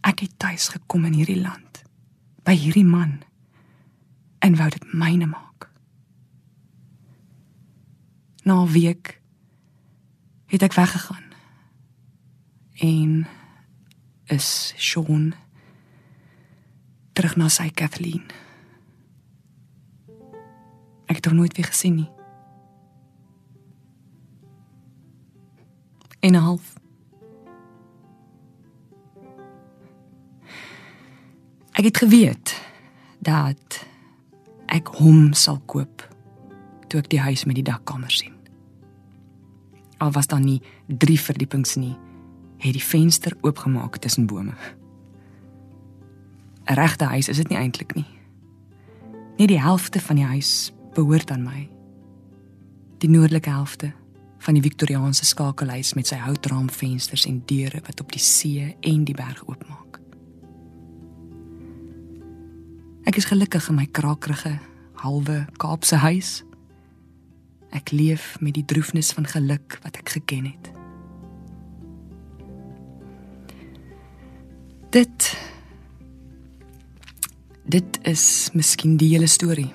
Ek 0.06 0.25
het 0.25 0.38
tuis 0.38 0.69
gekom 0.75 1.08
in 1.10 1.17
hierdie 1.17 1.41
land 1.41 1.82
by 2.43 2.53
hierdie 2.60 2.86
man 2.86 3.21
en 4.43 4.58
wou 4.60 4.67
dit 4.69 4.86
myne 4.93 5.29
maak. 5.32 5.69
Na 8.43 8.62
'n 8.62 8.71
week 8.71 9.21
het 10.51 10.62
ek 10.62 10.73
weggegaan. 10.73 11.23
En 12.77 13.27
is 14.27 14.73
Sean 14.77 15.34
terug 17.13 17.36
na 17.36 17.49
sy 17.49 17.69
Kathleen. 17.69 18.25
Ek 21.06 21.15
het 21.15 21.25
hom 21.25 21.36
nooit 21.36 21.56
weer 21.56 21.65
gesien 21.65 21.95
nie. 21.95 22.12
En 26.23 26.31
'n 26.31 26.36
half. 26.36 26.73
Ek 31.71 31.83
het 31.83 31.97
geweet 31.97 32.62
dat 33.19 33.86
ek 34.65 34.88
hom 34.88 35.33
sal 35.33 35.59
koop 35.65 36.09
toe 36.88 36.99
ek 36.99 37.09
die 37.09 37.19
huis 37.19 37.43
met 37.45 37.55
die 37.55 37.63
dakkamer 37.63 38.12
sien. 38.12 38.33
Al 39.97 40.12
was 40.12 40.27
daar 40.27 40.39
nie 40.39 40.62
3 40.88 41.19
verdiepings 41.19 41.75
nie, 41.75 41.95
het 42.57 42.73
die 42.73 42.83
venster 42.83 43.38
oopgemaak 43.41 43.97
tussen 43.97 44.25
bome. 44.25 44.53
'n 46.65 46.73
Regte 46.73 47.05
huis 47.05 47.27
is 47.27 47.38
dit 47.38 47.49
nie 47.49 47.57
eintlik 47.57 47.95
nie. 47.95 48.07
Net 49.38 49.47
die 49.47 49.62
helfte 49.62 49.99
van 49.99 50.15
die 50.15 50.25
huis 50.25 50.73
behoort 50.93 51.31
aan 51.31 51.43
my. 51.43 51.69
Die 52.97 53.09
noordelike 53.09 53.49
helfte 53.49 53.93
van 54.43 54.58
die 54.58 54.63
Victoriaanse 54.63 55.25
skakelhuis 55.25 55.93
met 55.95 56.10
sy 56.10 56.17
houtraamvensters 56.19 57.25
en 57.29 57.39
deure 57.47 57.79
wat 57.86 58.01
op 58.03 58.12
die 58.12 58.21
see 58.21 58.73
en 58.84 59.06
die 59.08 59.15
berg 59.15 59.39
oopmaak. 59.47 59.99
Ek 63.08 63.19
is 63.19 63.27
gelukkig 63.27 63.69
in 63.71 63.79
my 63.79 63.88
krakerige 63.91 64.58
halwe 65.03 65.43
Kaapse 65.60 65.99
huis. 66.03 66.41
Ek 67.75 67.91
leef 67.91 68.34
met 68.43 68.56
die 68.56 68.65
droefnis 68.67 69.12
van 69.15 69.27
geluk 69.27 69.79
wat 69.84 69.99
ek 69.99 70.15
geken 70.17 70.51
het. 70.51 70.71
Dit 74.93 75.32
dit 77.63 77.99
is 78.03 78.25
miskien 78.53 78.97
die 78.99 79.13
hele 79.13 79.27
storie 79.32 79.71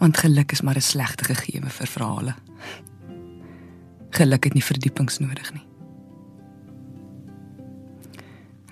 want 0.00 0.18
geluk 0.18 0.52
is 0.52 0.60
maar 0.60 0.76
'n 0.76 0.80
slegte 0.80 1.24
gegewe 1.24 1.70
vir 1.70 1.86
verhale. 1.86 2.34
Geluk 4.10 4.44
het 4.44 4.54
nie 4.54 4.64
verdiepings 4.64 5.18
nodig 5.18 5.52
nie. 5.52 5.66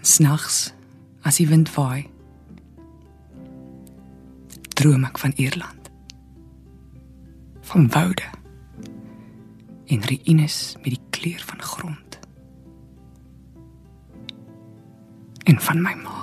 Snags 0.01 0.73
as 1.23 1.37
die 1.37 1.49
wind 1.49 1.69
vaai, 1.69 2.09
droom 4.75 5.05
ek 5.05 5.19
van 5.19 5.33
Ierland. 5.37 5.79
van 7.69 7.89
woude 7.89 8.23
en 9.87 10.01
ruïnes 10.03 10.77
met 10.77 10.95
die 10.95 11.01
kleur 11.11 11.43
van 11.45 11.63
grond 11.63 12.19
en 15.43 15.61
van 15.61 15.83
my 15.83 15.93
ma 15.95 16.17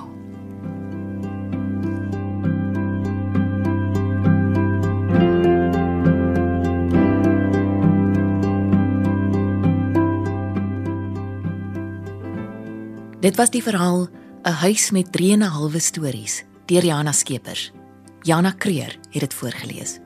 Dit 13.26 13.36
was 13.36 13.50
die 13.50 13.62
verhaal 13.62 14.06
'n 14.46 14.52
huis 14.62 14.90
met 14.90 15.12
3 15.12 15.32
en 15.32 15.42
'n 15.42 15.50
halwe 15.50 15.78
stories 15.78 16.44
deur 16.66 16.84
Jana 16.84 17.12
Skeepers. 17.12 17.72
Jana 18.20 18.50
Kreer 18.50 18.98
het 19.10 19.20
dit 19.20 19.34
voorgeles. 19.34 19.98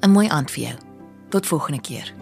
'n 0.00 0.10
Mooi 0.10 0.28
aand 0.28 0.50
vir 0.50 0.62
jou. 0.62 0.76
Tot 1.28 1.46
volgende 1.46 1.80
keer. 1.80 2.14